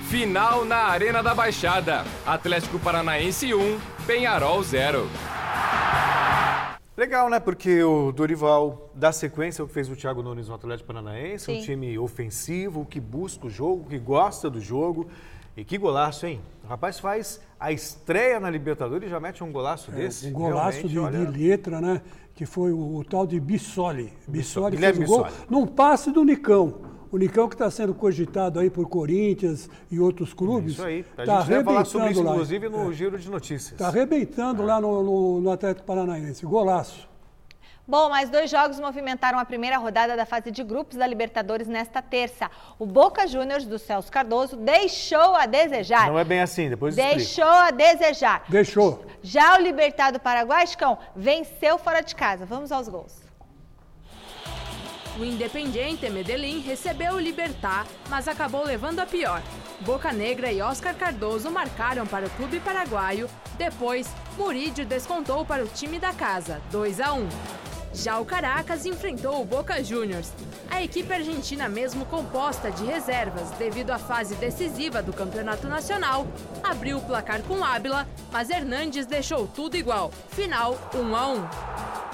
Final 0.08 0.64
na 0.64 0.78
Arena 0.78 1.22
da 1.22 1.32
Baixada. 1.32 2.04
Atlético 2.26 2.80
Paranaense 2.80 3.54
1, 3.54 3.78
Penharol 4.04 4.60
0. 4.64 5.08
Legal, 7.00 7.30
né? 7.30 7.40
Porque 7.40 7.82
o 7.82 8.12
Dorival 8.12 8.90
dá 8.94 9.10
sequência 9.10 9.62
ao 9.62 9.66
que 9.66 9.72
fez 9.72 9.88
o 9.88 9.96
Thiago 9.96 10.22
Nunes 10.22 10.48
no 10.48 10.54
Atlético 10.54 10.88
Paranaense, 10.88 11.50
um 11.50 11.54
Sim. 11.54 11.62
time 11.62 11.98
ofensivo, 11.98 12.84
que 12.84 13.00
busca 13.00 13.46
o 13.46 13.48
jogo, 13.48 13.88
que 13.88 13.98
gosta 13.98 14.50
do 14.50 14.60
jogo. 14.60 15.08
E 15.56 15.64
que 15.64 15.78
golaço, 15.78 16.26
hein? 16.26 16.42
O 16.62 16.66
rapaz 16.66 17.00
faz 17.00 17.40
a 17.58 17.72
estreia 17.72 18.38
na 18.38 18.50
Libertadores 18.50 19.08
e 19.08 19.10
já 19.10 19.18
mete 19.18 19.42
um 19.42 19.50
golaço 19.50 19.90
desse. 19.90 20.28
Um 20.28 20.32
golaço 20.32 20.86
de, 20.86 20.94
de 20.94 21.38
letra, 21.38 21.80
né? 21.80 22.02
Que 22.34 22.44
foi 22.44 22.70
o, 22.70 22.96
o 22.96 23.02
tal 23.02 23.26
de 23.26 23.40
Bissoli. 23.40 24.12
Bissoli 24.28 24.76
fez 24.76 24.92
Guilherme 24.92 25.04
o 25.06 25.08
gol 25.08 25.24
Bissoli. 25.24 25.46
num 25.48 25.66
passe 25.66 26.12
do 26.12 26.22
Nicão. 26.22 26.82
O 27.12 27.18
Nicão 27.18 27.48
que 27.48 27.54
está 27.56 27.70
sendo 27.70 27.92
cogitado 27.92 28.60
aí 28.60 28.70
por 28.70 28.88
Corinthians 28.88 29.68
e 29.90 29.98
outros 29.98 30.32
clubes. 30.32 30.74
Isso 30.74 30.84
aí. 30.84 31.04
A 31.18 31.24
Tá 31.24 31.40
gente 31.40 31.50
vai 31.50 31.64
falar 31.64 31.84
sobre 31.84 32.10
isso, 32.10 32.20
arrebentando 32.20 32.22
lá. 32.28 32.32
inclusive, 32.34 32.68
no 32.68 32.92
giro 32.92 33.18
de 33.18 33.28
notícias. 33.30 33.72
Está 33.72 33.88
arrebentando 33.88 34.62
lá 34.62 34.80
no, 34.80 35.02
no, 35.02 35.40
no 35.40 35.50
Atlético 35.50 35.84
Paranaense. 35.86 36.46
Golaço. 36.46 37.08
Bom, 37.88 38.08
mais 38.08 38.30
dois 38.30 38.48
jogos 38.48 38.78
movimentaram 38.78 39.36
a 39.40 39.44
primeira 39.44 39.76
rodada 39.76 40.16
da 40.16 40.24
fase 40.24 40.52
de 40.52 40.62
grupos 40.62 40.96
da 40.96 41.04
Libertadores 41.04 41.66
nesta 41.66 42.00
terça. 42.00 42.48
O 42.78 42.86
Boca 42.86 43.26
Juniors 43.26 43.66
do 43.66 43.80
Celso 43.80 44.12
Cardoso 44.12 44.56
deixou 44.56 45.34
a 45.34 45.44
desejar. 45.46 46.06
Não 46.06 46.16
é 46.16 46.22
bem 46.22 46.40
assim, 46.40 46.68
depois. 46.70 46.94
Deixou 46.94 47.42
a 47.44 47.72
desejar. 47.72 48.44
Deixou. 48.48 49.04
Já 49.20 49.58
o 49.58 49.60
Libertado 49.60 50.20
Paraguai, 50.20 50.64
Chicão, 50.68 50.96
venceu 51.16 51.76
fora 51.78 52.00
de 52.00 52.14
casa. 52.14 52.46
Vamos 52.46 52.70
aos 52.70 52.88
gols. 52.88 53.19
O 55.20 55.24
Independiente 55.24 56.08
Medellín 56.08 56.60
recebeu 56.60 57.12
o 57.12 57.20
Libertar, 57.20 57.86
mas 58.08 58.26
acabou 58.26 58.64
levando 58.64 59.00
a 59.00 59.06
pior. 59.06 59.42
Boca 59.80 60.10
Negra 60.14 60.50
e 60.50 60.62
Oscar 60.62 60.94
Cardoso 60.94 61.50
marcaram 61.50 62.06
para 62.06 62.24
o 62.24 62.30
clube 62.30 62.58
paraguaio. 62.58 63.28
Depois, 63.58 64.10
Murídio 64.38 64.86
descontou 64.86 65.44
para 65.44 65.62
o 65.62 65.68
time 65.68 65.98
da 65.98 66.14
casa, 66.14 66.62
2 66.70 67.00
a 67.02 67.12
1. 67.12 67.28
Já 67.92 68.20
o 68.20 68.24
Caracas 68.24 68.86
enfrentou 68.86 69.40
o 69.40 69.44
Boca 69.44 69.82
Juniors. 69.82 70.32
A 70.70 70.82
equipe 70.82 71.12
argentina, 71.12 71.68
mesmo 71.68 72.04
composta 72.06 72.70
de 72.70 72.84
reservas 72.84 73.50
devido 73.52 73.90
à 73.90 73.98
fase 73.98 74.34
decisiva 74.36 75.02
do 75.02 75.12
Campeonato 75.12 75.66
Nacional, 75.68 76.26
abriu 76.62 76.98
o 76.98 77.02
placar 77.02 77.42
com 77.42 77.64
Ábila, 77.64 78.06
mas 78.30 78.48
Hernandes 78.48 79.06
deixou 79.06 79.46
tudo 79.46 79.76
igual. 79.76 80.12
Final 80.30 80.78
1 80.94 81.16
a 81.16 81.26
1. 81.28 81.48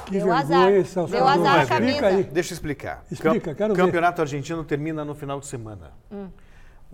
Que 0.07 0.13
Deu 0.13 0.27
vergonha, 0.27 0.39
azar. 0.41 0.85
Celso 0.87 1.13
Deu 1.13 1.27
azar 1.29 1.59
a 1.59 1.63
Explica 1.63 1.75
camisa. 2.01 2.07
aí. 2.07 2.25
Deixa 2.25 2.53
eu 2.53 2.55
explicar. 2.55 3.05
Explica, 3.11 3.55
quero 3.55 3.75
ver. 3.75 3.85
Campeonato 3.85 4.23
argentino 4.23 4.65
termina 4.65 5.05
no 5.05 5.15
final 5.15 5.41
de 5.41 5.47
semana. 5.47 5.93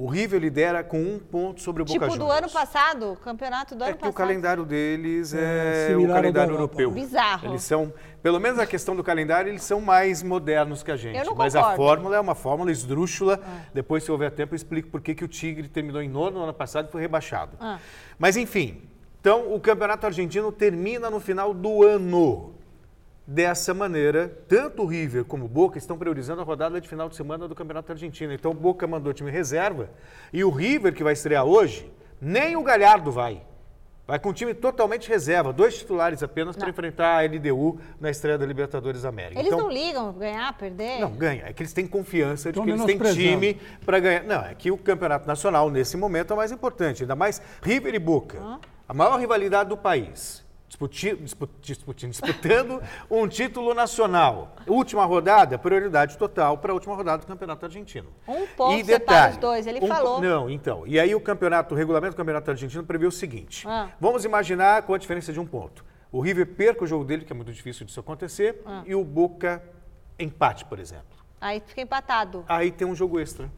O 0.02 0.08
River 0.08 0.40
lidera 0.40 0.82
com 0.82 1.00
um 1.00 1.16
ponto 1.16 1.60
sobre 1.60 1.80
o 1.80 1.84
Boca 1.84 1.92
Tipo 1.96 2.06
do 2.18 2.24
Juniors. 2.24 2.38
ano 2.38 2.50
passado, 2.50 3.12
o 3.12 3.16
campeonato 3.16 3.76
do 3.76 3.84
É 3.84 3.86
ano 3.90 3.96
que 3.96 3.98
o 3.98 4.06
passado. 4.06 4.14
calendário 4.16 4.64
deles 4.64 5.32
É, 5.32 5.92
é, 5.92 5.96
o 5.96 6.08
calendário 6.08 6.54
europeu. 6.54 6.90
Bizarro. 6.90 7.46
Eles 7.46 7.62
são, 7.62 7.92
pelo 8.20 8.40
menos 8.40 8.58
a 8.58 8.66
questão 8.66 8.96
do 8.96 9.04
calendário, 9.04 9.48
eles 9.48 9.62
são 9.62 9.80
mais 9.80 10.20
modernos 10.20 10.82
que 10.82 10.90
a 10.90 10.96
gente. 10.96 11.16
Eu 11.18 11.26
não 11.26 11.36
Mas 11.36 11.54
a 11.54 11.60
concordo. 11.60 11.76
fórmula 11.76 12.16
é 12.16 12.20
uma 12.20 12.34
fórmula 12.34 12.72
esdrúxula. 12.72 13.38
Ah. 13.46 13.60
Depois, 13.72 14.02
se 14.02 14.10
houver 14.10 14.32
tempo, 14.32 14.54
eu 14.54 14.56
explico 14.56 14.88
por 14.88 15.00
que 15.00 15.14
que 15.14 15.24
o 15.24 15.28
Tigre 15.28 15.68
terminou 15.68 16.02
em 16.02 16.08
nono 16.08 16.38
no 16.38 16.42
ano 16.42 16.52
passado 16.54 16.88
e 16.88 16.90
foi 16.90 17.00
rebaixado. 17.00 17.56
Ah. 17.60 17.78
Mas 18.18 18.36
enfim, 18.36 18.82
então 19.20 19.54
o 19.54 19.60
campeonato 19.60 20.04
argentino 20.04 20.50
termina 20.50 21.10
no 21.10 21.20
final 21.20 21.54
do 21.54 21.84
ano. 21.84 22.51
Dessa 23.24 23.72
maneira, 23.72 24.28
tanto 24.48 24.82
o 24.82 24.86
River 24.86 25.24
como 25.24 25.44
o 25.44 25.48
Boca 25.48 25.78
estão 25.78 25.96
priorizando 25.96 26.40
a 26.40 26.44
rodada 26.44 26.80
de 26.80 26.88
final 26.88 27.08
de 27.08 27.14
semana 27.14 27.46
do 27.46 27.54
Campeonato 27.54 27.92
Argentino. 27.92 28.32
Então 28.32 28.50
o 28.50 28.54
Boca 28.54 28.84
mandou 28.86 29.12
time 29.12 29.30
reserva 29.30 29.90
e 30.32 30.42
o 30.42 30.50
River, 30.50 30.92
que 30.92 31.04
vai 31.04 31.12
estrear 31.12 31.44
hoje, 31.44 31.90
nem 32.20 32.56
o 32.56 32.62
Galhardo 32.62 33.12
vai. 33.12 33.42
Vai 34.04 34.18
com 34.18 34.30
um 34.30 34.32
time 34.32 34.52
totalmente 34.52 35.08
reserva, 35.08 35.52
dois 35.52 35.78
titulares 35.78 36.22
apenas 36.24 36.56
para 36.56 36.68
enfrentar 36.68 37.18
a 37.18 37.22
LDU 37.24 37.78
na 38.00 38.10
estreia 38.10 38.36
da 38.36 38.44
Libertadores 38.44 39.02
da 39.02 39.08
América. 39.08 39.40
Eles 39.40 39.52
então, 39.52 39.60
não 39.60 39.70
ligam 39.70 40.12
ganhar, 40.12 40.52
perder? 40.58 40.98
não, 40.98 41.12
ganha. 41.12 41.44
É 41.46 41.52
que 41.52 41.62
eles 41.62 41.72
têm 41.72 41.86
confiança 41.86 42.50
de 42.50 42.56
Tão 42.56 42.64
que 42.64 42.72
eles 42.72 42.84
têm 42.84 42.98
time 42.98 43.60
para 43.86 44.00
ganhar. 44.00 44.24
Não, 44.24 44.44
é 44.44 44.54
que 44.56 44.72
o 44.72 44.76
campeonato 44.76 45.28
nacional, 45.28 45.70
nesse 45.70 45.96
momento, 45.96 46.32
é 46.32 46.34
o 46.34 46.36
mais 46.36 46.50
importante. 46.50 47.04
Ainda 47.04 47.14
mais 47.14 47.40
River 47.62 47.94
e 47.94 47.98
Boca. 48.00 48.58
A 48.88 48.92
maior 48.92 49.20
rivalidade 49.20 49.68
do 49.68 49.76
país. 49.76 50.41
Disputi- 50.88 51.16
dispu- 51.16 51.48
disputi- 51.60 52.08
disputando 52.08 52.82
um 53.10 53.26
título 53.28 53.74
nacional. 53.74 54.56
Última 54.66 55.04
rodada, 55.04 55.58
prioridade 55.58 56.16
total 56.18 56.58
para 56.58 56.72
a 56.72 56.74
última 56.74 56.94
rodada 56.94 57.18
do 57.22 57.26
Campeonato 57.26 57.64
Argentino. 57.66 58.10
Um 58.26 58.46
ponto 58.48 58.78
E 58.78 58.84
separa 58.84 59.32
os 59.32 59.36
dois, 59.38 59.66
ele 59.66 59.80
um 59.82 59.86
falou. 59.86 60.20
Não, 60.20 60.50
então. 60.50 60.86
E 60.86 60.98
aí 60.98 61.14
o 61.14 61.20
campeonato, 61.20 61.74
o 61.74 61.78
regulamento 61.78 62.14
do 62.14 62.16
Campeonato 62.16 62.50
Argentino 62.50 62.84
prevê 62.84 63.06
o 63.06 63.12
seguinte. 63.12 63.66
Ah. 63.68 63.90
Vamos 64.00 64.24
imaginar 64.24 64.82
com 64.82 64.94
a 64.94 64.98
diferença 64.98 65.32
de 65.32 65.38
um 65.40 65.46
ponto. 65.46 65.84
O 66.10 66.20
River 66.20 66.46
perca 66.46 66.84
o 66.84 66.86
jogo 66.86 67.04
dele, 67.04 67.24
que 67.24 67.32
é 67.32 67.36
muito 67.36 67.52
difícil 67.52 67.86
disso 67.86 67.98
acontecer, 68.00 68.60
Ah. 68.66 68.82
e 68.86 68.94
o 68.94 69.04
Boca 69.04 69.62
empate, 70.18 70.64
por 70.64 70.78
exemplo. 70.78 71.04
Aí 71.40 71.60
fica 71.66 71.80
empatado. 71.80 72.44
Aí 72.48 72.70
tem 72.70 72.86
um 72.86 72.94
jogo 72.94 73.18
extra. 73.18 73.50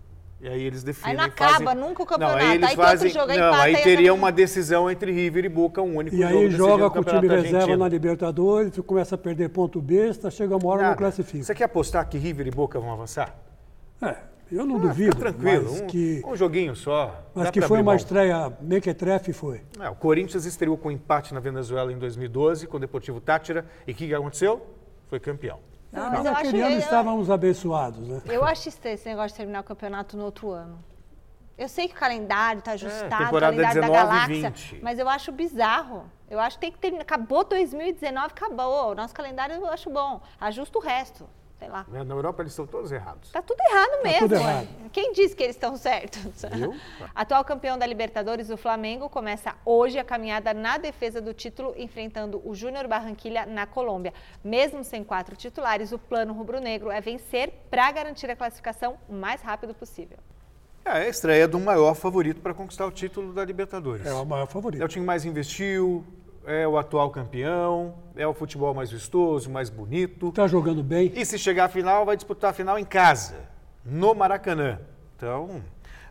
E 0.45 0.49
aí 0.49 0.63
eles 0.63 0.83
definem. 0.85 1.13
Aí 1.13 1.17
não 1.17 1.35
fazem- 1.35 1.55
acaba 1.55 1.75
nunca 1.75 2.03
o 2.03 2.07
campeonato. 2.07 2.39
Não, 2.39 2.47
aí 2.51 2.55
eles 2.57 2.69
Aí 2.69 2.77
fazem. 2.77 3.11
jogo, 3.11 3.31
aí 3.33 3.39
não, 3.39 3.47
empata 3.49 3.63
aí 3.63 3.73
e 3.73 3.83
teria 3.83 4.11
acaba- 4.11 4.19
uma 4.19 4.31
decisão 4.31 4.91
entre 4.91 5.11
River 5.11 5.43
e 5.47 5.49
Boca, 5.49 5.81
um 5.81 5.97
único 5.97 6.15
E 6.15 6.19
jogo 6.19 6.29
aí 6.29 6.35
decidindo 6.41 6.57
joga 6.69 6.91
com 6.91 6.99
o 6.99 7.05
time 7.05 7.27
reserva 7.29 7.77
na 7.79 7.89
Libertadores, 7.89 8.79
começa 8.87 9.15
a 9.15 9.19
perder 9.19 9.49
ponto 9.49 9.81
besta, 9.81 10.31
chega 10.31 10.55
uma 10.55 10.69
hora 10.69 10.83
não 10.83 10.89
Nada. 10.89 10.97
classifica. 10.99 11.43
Você 11.43 11.55
quer 11.55 11.65
apostar 11.65 12.07
que 12.11 12.19
River 12.19 12.47
e 12.47 12.51
Boca 12.51 12.79
vão 12.79 12.93
avançar? 12.93 13.35
É, 14.03 14.17
eu 14.53 14.67
não 14.67 14.77
Ah, 14.77 14.81
duvido, 14.81 15.17
tranquilo. 15.17 15.65
mas 15.71 15.81
Um, 15.81 15.87
que, 15.87 16.23
um 16.27 16.37
joguinho 16.37 16.77
só. 16.77 17.25
mas 17.35 17.51
que 17.51 17.63
foi 17.63 17.79
uma 17.79 17.85
mão. 17.93 17.95
estreia 17.97 18.53
mequetrefe, 18.61 19.33
foi. 19.33 19.63
É, 19.81 19.89
o 19.89 19.95
Corinthians 19.95 20.45
estreou 20.45 20.77
com 20.77 20.91
empate 20.91 21.33
na 21.33 21.41
Venezuela 21.41 21.91
em 21.91 21.97
2012 21.99 22.67
com 22.67 22.77
o 22.77 22.81
Deportivo 22.81 23.19
Tátira. 23.19 23.65
E 23.87 23.93
o 23.93 23.95
que 23.95 24.15
aconteceu? 24.15 24.61
Foi 25.09 25.19
campeão. 25.19 25.59
Não, 25.95 26.03
Mas 26.03 26.13
mas 26.13 26.25
eu 26.27 26.33
acho 26.33 26.45
naquele 26.45 26.63
ano 26.63 26.75
eu- 26.75 26.79
estávamos 26.81 27.31
abençoados, 27.31 28.07
né? 28.09 28.21
Eu 28.27 28.45
acho 28.45 28.69
estranho 28.69 28.95
esse 28.95 29.09
negócio 29.09 29.31
de 29.31 29.37
terminar 29.37 29.61
o 29.61 29.65
campeonato 29.65 30.17
no 30.17 30.25
outro 30.25 30.51
ano. 30.51 30.83
Eu 31.57 31.69
sei 31.69 31.87
que 31.87 31.95
o 31.95 31.99
calendário 31.99 32.59
está 32.59 32.73
ajustado, 32.73 33.13
o 33.13 33.15
É, 33.15 33.25
temporada 33.27 33.53
calendário 33.55 33.81
da 33.81 33.87
19 33.89 33.95
e 33.95 34.11
galáxia, 34.41 34.51
20. 34.73 34.83
mas 34.83 34.99
eu 34.99 35.09
acho 35.09 35.31
bizarro. 35.31 36.11
Eu 36.29 36.41
acho 36.41 36.57
que 36.57 36.63
tem 36.63 36.73
que 36.73 36.79
terminar. 36.79 37.03
Acabou 37.03 37.45
2019, 37.45 38.27
acabou. 38.27 38.91
O 38.91 38.95
nosso 38.97 39.15
calendário 39.15 39.55
eu 39.55 39.67
acho 39.69 39.89
bom. 39.89 40.21
Ajusta 40.41 40.77
o 40.79 40.81
resto. 40.81 41.29
Sei 41.65 41.71
lá. 41.71 41.87
Na 42.05 42.15
Europa 42.15 42.43
eles 42.43 42.53
estão 42.53 42.67
todos 42.67 42.93
errados. 42.93 43.31
Tá 43.31 43.41
tudo 43.41 43.59
errado 43.61 44.03
mesmo. 44.03 44.29
tudo 44.29 44.35
ué. 44.35 44.41
errado. 44.41 44.69
Quem 44.93 45.13
disse 45.13 45.35
que 45.35 45.43
eles 45.43 45.57
estão 45.57 45.77
certos? 45.77 46.45
Atual 47.15 47.45
campeão 47.45 47.79
da 47.79 47.87
Libertadores, 47.87 48.51
o 48.51 48.57
Flamengo, 48.57 49.09
começa 49.09 49.55
hoje 49.65 49.99
a 49.99 50.05
caminhada 50.05 50.53
na 50.53 50.77
defesa 50.77 51.21
do 51.21 51.33
título, 51.33 51.75
enfrentando 51.77 52.43
o 52.45 52.55
Júnior 52.55 52.87
Barranquilha 52.87 53.47
na 53.47 53.67
Colômbia. 53.67 54.13
Mesmo 54.43 54.85
sem 54.85 55.03
quatro 55.03 55.37
titulares, 55.37 55.91
o 55.93 55.99
plano 55.99 56.35
rubro-negro 56.35 56.91
é 56.91 57.01
vencer 57.01 57.51
para 57.71 57.91
garantir 57.91 58.31
a 58.31 58.37
classificação 58.37 58.99
o 59.09 59.15
mais 59.15 59.41
rápido 59.41 59.75
possível. 59.75 60.19
É 60.85 60.91
a 60.91 61.09
estreia 61.09 61.49
do 61.49 61.59
maior 61.59 61.95
favorito 61.95 62.43
para 62.43 62.53
conquistar 62.53 62.85
o 62.85 62.91
título 62.91 63.33
da 63.33 63.43
Libertadores. 63.43 64.05
É 64.07 64.13
o 64.13 64.27
maior 64.27 64.43
É 64.43 64.45
o 64.45 64.49
favorito. 64.49 64.87
time 64.89 65.03
que 65.03 65.07
mais 65.07 65.25
investiu, 65.25 66.05
é 66.47 66.67
o 66.67 66.77
atual 66.79 67.11
campeão, 67.11 67.95
é 68.17 68.27
o 68.27 68.35
futebol 68.35 68.73
mais 68.75 68.91
vistoso, 68.91 69.51
mais 69.51 69.71
bonito. 69.71 70.29
Está 70.29 70.47
jogando 70.47 70.83
bem. 70.83 71.13
E 71.15 71.25
se 71.25 71.39
chegar 71.39 71.65
à 71.67 71.69
final, 71.69 72.05
vai 72.05 72.17
disputar 72.17 72.51
a 72.51 72.53
final 72.53 72.79
em 72.79 72.85
casa, 72.85 73.35
no 73.85 74.15
Maracanã. 74.15 74.79
Então, 75.17 75.63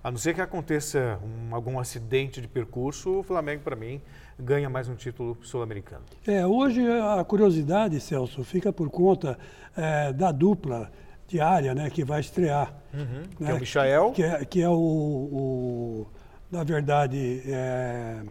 a 0.04 0.10
não 0.12 0.18
ser 0.18 0.34
que 0.34 0.42
aconteça 0.42 1.20
um- 1.24 1.54
algum 1.56 1.80
acidente 1.80 2.42
de 2.42 2.48
percurso, 2.48 3.20
o 3.20 3.24
Flamengo, 3.24 3.62
para 3.64 3.76
mim, 3.76 4.02
ganha 4.40 4.70
mais 4.70 4.88
um 4.90 4.96
título 4.96 5.38
sul-americano. 5.42 6.04
É, 6.28 6.46
hoje 6.46 6.82
a 6.88 7.24
curiosidade, 7.24 8.00
Celso, 8.00 8.44
fica 8.44 8.74
por 8.74 8.90
conta 8.90 9.38
é, 9.76 10.12
da 10.14 10.32
dupla 10.32 10.92
diária 11.28 11.74
né, 11.74 11.90
que 11.90 12.04
vai 12.04 12.20
estrear. 12.20 12.74
né, 12.94 13.24
Que 13.38 13.44
é 13.44 13.54
o 13.54 13.60
Michael. 13.60 14.12
Que 14.12 14.24
é, 14.24 14.46
que 14.46 14.62
é 14.62 14.70
o, 14.70 14.74
o- 14.74 16.08
na 16.52 16.64
verdade, 16.64 17.42
é, 17.48 18.22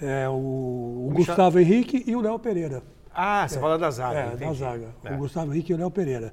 é 0.00 0.28
o, 0.28 0.32
o 0.32 1.10
Gustavo 1.14 1.58
Henrique 1.58 2.04
e 2.06 2.14
o 2.16 2.20
Léo 2.20 2.38
Pereira. 2.38 2.82
Ah, 3.14 3.46
você 3.46 3.58
fala 3.60 3.78
da 3.78 3.90
zaga. 3.90 4.18
É, 4.18 4.26
da 4.30 4.34
entendi. 4.34 4.58
zaga. 4.58 4.88
É. 5.04 5.14
O 5.14 5.18
Gustavo 5.18 5.52
Henrique 5.52 5.72
e 5.72 5.74
o 5.74 5.78
Léo 5.78 5.90
Pereira. 5.90 6.32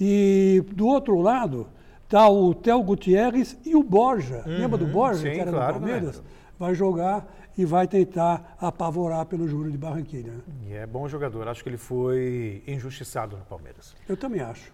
E 0.00 0.64
do 0.74 0.86
outro 0.86 1.20
lado 1.20 1.66
está 2.04 2.28
o 2.28 2.54
Theo 2.54 2.82
Gutierrez 2.82 3.56
e 3.64 3.76
o 3.76 3.82
Borja. 3.82 4.42
Lembra 4.46 4.78
do 4.78 4.86
Borja, 4.86 5.20
Uhum. 5.26 5.28
sim, 5.30 5.34
que 5.34 5.40
era 5.40 5.50
claro, 5.50 5.74
do 5.74 5.80
Palmeiras? 5.80 6.16
lembro. 6.16 6.30
Vai 6.58 6.74
jogar 6.74 7.26
e 7.58 7.64
vai 7.66 7.86
tentar 7.86 8.56
apavorar 8.58 9.26
pelo 9.26 9.46
Júlio 9.46 9.70
de 9.70 9.76
Barranquilha. 9.76 10.32
né? 10.32 10.40
E 10.68 10.72
é 10.74 10.86
bom 10.86 11.06
jogador. 11.08 11.46
Acho 11.48 11.62
que 11.62 11.68
ele 11.68 11.76
foi 11.76 12.62
injustiçado 12.66 13.36
no 13.36 13.44
Palmeiras. 13.44 13.94
Eu 14.08 14.16
também 14.16 14.40
acho. 14.40 14.72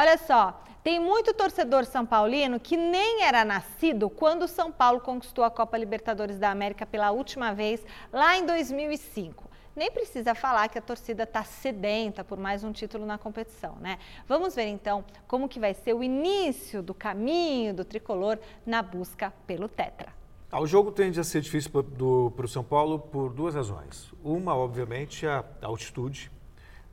Olha 0.00 0.16
só, 0.16 0.62
tem 0.84 1.00
muito 1.00 1.34
torcedor 1.34 1.84
são 1.84 2.06
paulino 2.06 2.60
que 2.60 2.76
nem 2.76 3.24
era 3.24 3.44
nascido 3.44 4.08
quando 4.08 4.44
o 4.44 4.46
São 4.48 4.70
Paulo 4.70 5.00
conquistou 5.00 5.42
a 5.42 5.50
Copa 5.50 5.76
Libertadores 5.76 6.38
da 6.38 6.52
América 6.52 6.86
pela 6.86 7.10
última 7.10 7.52
vez, 7.52 7.84
lá 8.12 8.38
em 8.38 8.46
2005. 8.46 9.50
Nem 9.74 9.90
precisa 9.90 10.36
falar 10.36 10.68
que 10.68 10.78
a 10.78 10.80
torcida 10.80 11.24
está 11.24 11.42
sedenta 11.42 12.22
por 12.22 12.38
mais 12.38 12.62
um 12.62 12.70
título 12.70 13.04
na 13.04 13.18
competição, 13.18 13.74
né? 13.80 13.98
Vamos 14.28 14.54
ver 14.54 14.68
então 14.68 15.04
como 15.26 15.48
que 15.48 15.58
vai 15.58 15.74
ser 15.74 15.94
o 15.94 16.04
início 16.04 16.80
do 16.80 16.94
caminho 16.94 17.74
do 17.74 17.84
tricolor 17.84 18.38
na 18.64 18.82
busca 18.82 19.32
pelo 19.48 19.68
Tetra. 19.68 20.12
Ah, 20.48 20.60
o 20.60 20.66
jogo 20.68 20.92
tende 20.92 21.18
a 21.18 21.24
ser 21.24 21.40
difícil 21.40 21.72
para 21.72 22.46
o 22.46 22.48
São 22.48 22.62
Paulo 22.62 23.00
por 23.00 23.32
duas 23.32 23.56
razões. 23.56 24.12
Uma, 24.22 24.54
obviamente, 24.54 25.26
a 25.26 25.44
altitude. 25.60 26.30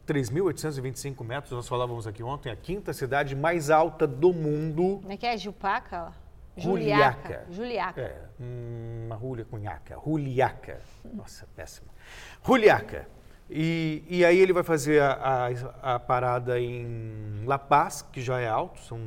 3.825 0.06 1.24
metros, 1.24 1.52
nós 1.52 1.68
falávamos 1.68 2.06
aqui 2.08 2.24
ontem, 2.24 2.52
a 2.52 2.56
quinta 2.56 2.94
cidade 2.94 3.36
mais 3.36 3.70
alta 3.70 4.06
do 4.06 4.32
mundo. 4.32 5.00
Como 5.02 5.12
é 5.12 5.18
que 5.18 5.26
é? 5.26 5.38
Gilpaca? 5.38 6.14
Juliaca. 6.58 7.46
Juliaca. 7.50 8.02
É, 8.02 8.22
uma 8.40 9.18
Julia 9.18 9.46
Cunhaca. 9.46 10.00
Juliaca. 10.04 10.82
Nossa, 11.14 11.46
péssima. 11.56 11.88
Juliaca. 12.46 13.08
E, 13.50 14.04
e 14.08 14.26
aí 14.26 14.40
ele 14.40 14.54
vai 14.54 14.64
fazer 14.64 15.02
a, 15.02 15.48
a, 15.84 15.96
a 15.96 16.00
parada 16.00 16.60
em 16.60 17.44
La 17.46 17.60
Paz, 17.60 18.02
que 18.02 18.22
já 18.22 18.40
é 18.40 18.48
alto, 18.48 18.80
são 18.82 18.98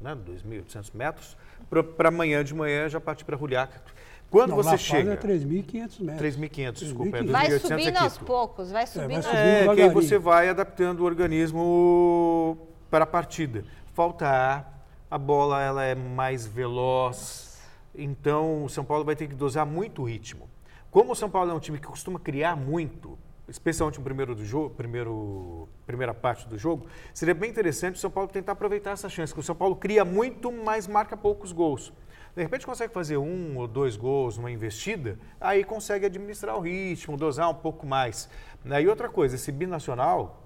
né, 0.00 0.14
2.800 0.14 0.90
metros, 0.94 1.36
para 1.68 2.08
amanhã 2.08 2.44
de 2.44 2.54
manhã 2.54 2.88
já 2.88 3.00
partir 3.00 3.24
para 3.24 3.36
Juliaca. 3.36 3.80
Quando 4.30 4.50
Não, 4.50 4.56
você 4.56 4.70
La 4.70 4.78
chega... 4.78 5.16
Paz 5.16 5.24
é 5.24 5.36
3.500 5.38 6.00
metros. 6.00 6.36
3.500, 6.36 6.72
desculpa. 6.72 7.16
É 7.16 7.22
3.500. 7.22 7.30
Vai 7.30 7.48
2.800 7.48 7.60
subindo 7.60 7.96
é 7.96 7.98
aos 7.98 8.18
poucos, 8.18 8.70
vai 8.70 8.86
subindo. 8.86 9.08
vai 9.08 9.22
subindo. 9.22 9.36
É, 9.36 9.74
que 9.74 9.82
aí 9.82 9.90
você 9.90 10.18
vai 10.18 10.48
adaptando 10.48 11.00
o 11.00 11.04
organismo 11.04 12.58
para 12.90 13.04
a 13.04 13.06
partida. 13.06 13.64
Falta 13.94 14.26
ar, 14.26 14.88
a 15.10 15.18
bola 15.18 15.62
ela 15.62 15.84
é 15.84 15.94
mais 15.94 16.46
veloz, 16.46 17.58
então 17.94 18.64
o 18.64 18.68
São 18.68 18.84
Paulo 18.84 19.04
vai 19.04 19.14
ter 19.14 19.28
que 19.28 19.34
dosar 19.34 19.64
muito 19.64 20.02
o 20.02 20.04
ritmo. 20.04 20.48
Como 20.90 21.12
o 21.12 21.16
São 21.16 21.30
Paulo 21.30 21.50
é 21.50 21.54
um 21.54 21.60
time 21.60 21.78
que 21.78 21.86
costuma 21.86 22.18
criar 22.18 22.56
muito, 22.56 23.18
especialmente 23.48 23.98
no 23.98 24.04
primeiro 24.04 24.34
do 24.34 24.44
jogo, 24.44 24.70
primeiro, 24.70 25.68
primeira 25.86 26.12
parte 26.12 26.48
do 26.48 26.58
jogo, 26.58 26.86
seria 27.14 27.34
bem 27.34 27.50
interessante 27.50 27.94
o 27.94 27.98
São 27.98 28.10
Paulo 28.10 28.28
tentar 28.28 28.52
aproveitar 28.52 28.90
essa 28.90 29.08
chance, 29.08 29.32
que 29.32 29.40
o 29.40 29.42
São 29.42 29.54
Paulo 29.54 29.76
cria 29.76 30.04
muito, 30.04 30.50
mas 30.50 30.86
marca 30.86 31.16
poucos 31.16 31.52
gols. 31.52 31.92
De 32.34 32.42
repente 32.42 32.66
consegue 32.66 32.92
fazer 32.92 33.16
um 33.16 33.56
ou 33.56 33.66
dois 33.66 33.96
gols 33.96 34.36
numa 34.36 34.50
investida, 34.50 35.18
aí 35.40 35.64
consegue 35.64 36.06
administrar 36.06 36.56
o 36.56 36.60
ritmo, 36.60 37.16
dosar 37.16 37.48
um 37.48 37.54
pouco 37.54 37.86
mais. 37.86 38.28
Né? 38.64 38.82
E 38.82 38.88
outra 38.88 39.08
coisa, 39.08 39.36
esse 39.36 39.50
binacional 39.50 40.42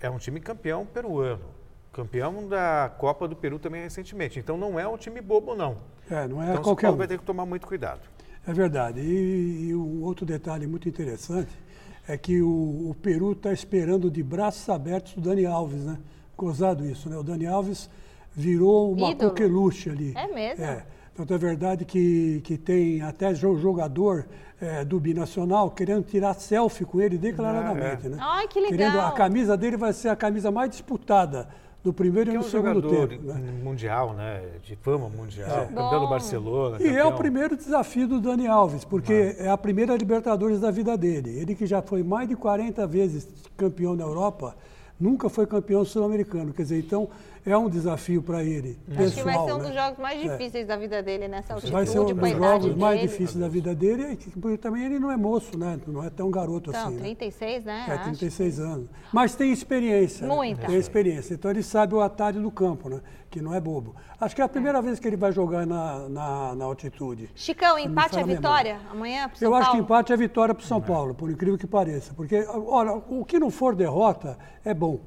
é 0.00 0.08
um 0.08 0.18
time 0.18 0.38
campeão 0.38 0.86
peruano, 0.86 1.44
campeão 1.92 2.46
da 2.46 2.92
Copa 2.98 3.26
do 3.26 3.34
Peru 3.34 3.58
também 3.58 3.82
recentemente. 3.82 4.38
Então 4.38 4.56
não 4.56 4.78
é 4.78 4.86
um 4.86 4.96
time 4.96 5.20
bobo, 5.20 5.56
não. 5.56 5.78
É, 6.08 6.28
não 6.28 6.40
é 6.40 6.50
então 6.50 6.52
o 6.52 6.54
São 6.54 6.62
qualquer 6.62 6.82
Paulo 6.82 6.94
um. 6.94 6.98
vai 6.98 7.08
ter 7.08 7.18
que 7.18 7.24
tomar 7.24 7.46
muito 7.46 7.66
cuidado. 7.66 8.02
É 8.46 8.52
verdade. 8.52 9.00
E, 9.00 9.70
e 9.70 9.74
um 9.74 10.04
outro 10.04 10.24
detalhe 10.24 10.68
muito 10.68 10.88
interessante 10.88 11.65
é 12.08 12.16
que 12.16 12.40
o, 12.40 12.90
o 12.90 12.96
Peru 13.02 13.32
está 13.32 13.52
esperando 13.52 14.10
de 14.10 14.22
braços 14.22 14.68
abertos 14.68 15.16
o 15.16 15.20
Dani 15.20 15.44
Alves, 15.46 15.82
né? 15.82 15.98
Gozado 16.36 16.84
isso, 16.84 17.08
né? 17.08 17.16
O 17.16 17.22
Dani 17.22 17.46
Alves 17.46 17.88
virou 18.34 18.92
uma 18.92 19.10
Ídolo. 19.10 19.30
coqueluche 19.30 19.90
ali. 19.90 20.12
É 20.14 20.26
mesmo? 20.32 20.64
É. 20.64 20.84
Então 21.18 21.34
é 21.34 21.38
verdade 21.38 21.84
que, 21.86 22.42
que 22.44 22.58
tem 22.58 23.00
até 23.00 23.32
jo- 23.32 23.56
jogador 23.56 24.26
é, 24.60 24.84
do 24.84 25.00
Binacional 25.00 25.70
querendo 25.70 26.04
tirar 26.04 26.34
selfie 26.34 26.84
com 26.84 27.00
ele 27.00 27.16
declaradamente, 27.16 28.08
né? 28.08 28.18
Ai, 28.20 28.46
que 28.48 28.60
legal. 28.60 28.76
Querendo, 28.76 29.00
a 29.00 29.10
camisa 29.12 29.56
dele 29.56 29.78
vai 29.78 29.94
ser 29.94 30.08
a 30.10 30.16
camisa 30.16 30.50
mais 30.50 30.70
disputada 30.70 31.48
do 31.86 31.92
primeiro 31.92 32.30
Que 32.30 32.36
e 32.36 32.36
é 32.36 32.40
no 32.40 32.44
um 32.44 32.48
segundo 32.50 32.80
jogador 32.82 33.08
tempo. 33.08 33.22
Né? 33.26 33.52
mundial, 33.62 34.12
né? 34.14 34.42
De 34.64 34.74
fama 34.76 35.08
mundial. 35.08 35.48
É. 35.48 35.66
Campeão 35.66 36.00
do 36.00 36.08
Barcelona. 36.08 36.78
E 36.80 36.86
é 36.88 36.90
o 36.90 36.94
campeão- 36.94 37.16
primeiro 37.16 37.56
desafio 37.56 38.08
do 38.08 38.20
Dani 38.20 38.46
Alves, 38.48 38.84
porque 38.84 39.36
é 39.38 39.48
a 39.48 39.56
primeira 39.56 39.96
Libertadores 39.96 40.58
da 40.60 40.70
vida 40.70 40.96
dele. 40.96 41.30
Ele 41.38 41.54
que 41.54 41.64
já 41.64 41.80
foi 41.80 42.02
mais 42.02 42.28
de 42.28 42.34
40 42.34 42.84
vezes 42.88 43.28
campeão 43.56 43.94
na 43.94 44.02
Europa, 44.02 44.56
nunca 44.98 45.28
foi 45.28 45.46
campeão 45.46 45.84
sul-americano. 45.84 46.52
Quer 46.52 46.62
dizer, 46.62 46.78
então 46.80 47.08
é 47.46 47.56
um 47.56 47.68
desafio 47.68 48.22
para 48.22 48.42
ele. 48.42 48.78
Acho 48.88 49.14
que 49.14 49.22
vai 49.22 49.34
pessoal, 49.34 49.46
ser 49.46 49.52
um 49.52 49.58
né? 49.58 49.64
dos 49.66 49.74
jogos 49.74 49.98
mais 49.98 50.20
difíceis 50.20 50.66
da 50.66 50.76
vida 50.76 51.02
dele 51.02 51.28
nessa 51.28 51.54
altitude, 51.54 51.72
Vai 51.72 51.86
ser 51.86 52.00
um 52.00 52.04
dos 52.06 52.30
jogos 52.32 52.74
mais 52.76 52.96
dele. 53.00 53.08
difíceis 53.12 53.38
da 53.38 53.48
vida 53.48 53.74
dele, 53.74 54.12
e 54.12 54.16
que- 54.16 54.30
porque 54.38 54.56
também 54.58 54.84
ele 54.84 54.98
não 54.98 55.10
é 55.10 55.16
moço, 55.16 55.56
né? 55.56 55.78
Não 55.86 56.02
é 56.02 56.10
tão 56.10 56.30
garoto 56.30 56.70
Então, 56.70 56.86
assim. 56.88 56.94
né? 56.96 57.00
36, 57.00 57.64
né? 57.64 57.84
É, 57.88 57.92
acho. 57.92 58.04
36 58.04 58.58
anos. 58.60 58.88
Mas 59.12 59.34
tem 59.34 59.52
experiência. 59.52 60.26
né? 60.26 60.34
Muita. 60.34 60.66
Tem 60.66 60.76
experiência. 60.76 61.34
Então 61.34 61.50
ele 61.50 61.62
sabe 61.62 61.94
o 61.94 62.00
atalho 62.00 62.42
do 62.42 62.50
campo, 62.50 62.88
né? 62.88 63.00
Que 63.30 63.40
não 63.40 63.54
é 63.54 63.60
bobo. 63.60 63.94
Acho 64.20 64.34
que 64.34 64.40
é 64.40 64.44
a 64.44 64.48
primeira 64.48 64.80
vez 64.82 64.98
que 64.98 65.06
ele 65.06 65.16
vai 65.16 65.30
jogar 65.30 65.66
na, 65.66 66.08
na, 66.08 66.54
na 66.54 66.64
altitude. 66.64 67.30
Chicão, 67.34 67.76
me 67.76 67.84
empate 67.84 68.18
é 68.18 68.24
vitória 68.24 68.80
amanhã 68.90 69.28
pro 69.28 69.38
São 69.38 69.48
Eu 69.48 69.54
acho 69.54 69.66
que 69.66 69.70
Paulo? 69.76 69.84
empate 69.84 70.12
é 70.12 70.16
vitória 70.16 70.54
para 70.54 70.62
o 70.64 70.66
São 70.66 70.80
Paulo, 70.80 71.14
por 71.14 71.30
incrível 71.30 71.58
que 71.58 71.66
pareça. 71.66 72.14
Porque, 72.14 72.44
olha, 72.48 72.92
o 72.94 73.24
que 73.24 73.38
não 73.38 73.50
for 73.50 73.74
derrota 73.74 74.38
é 74.64 74.72
bom 74.74 75.00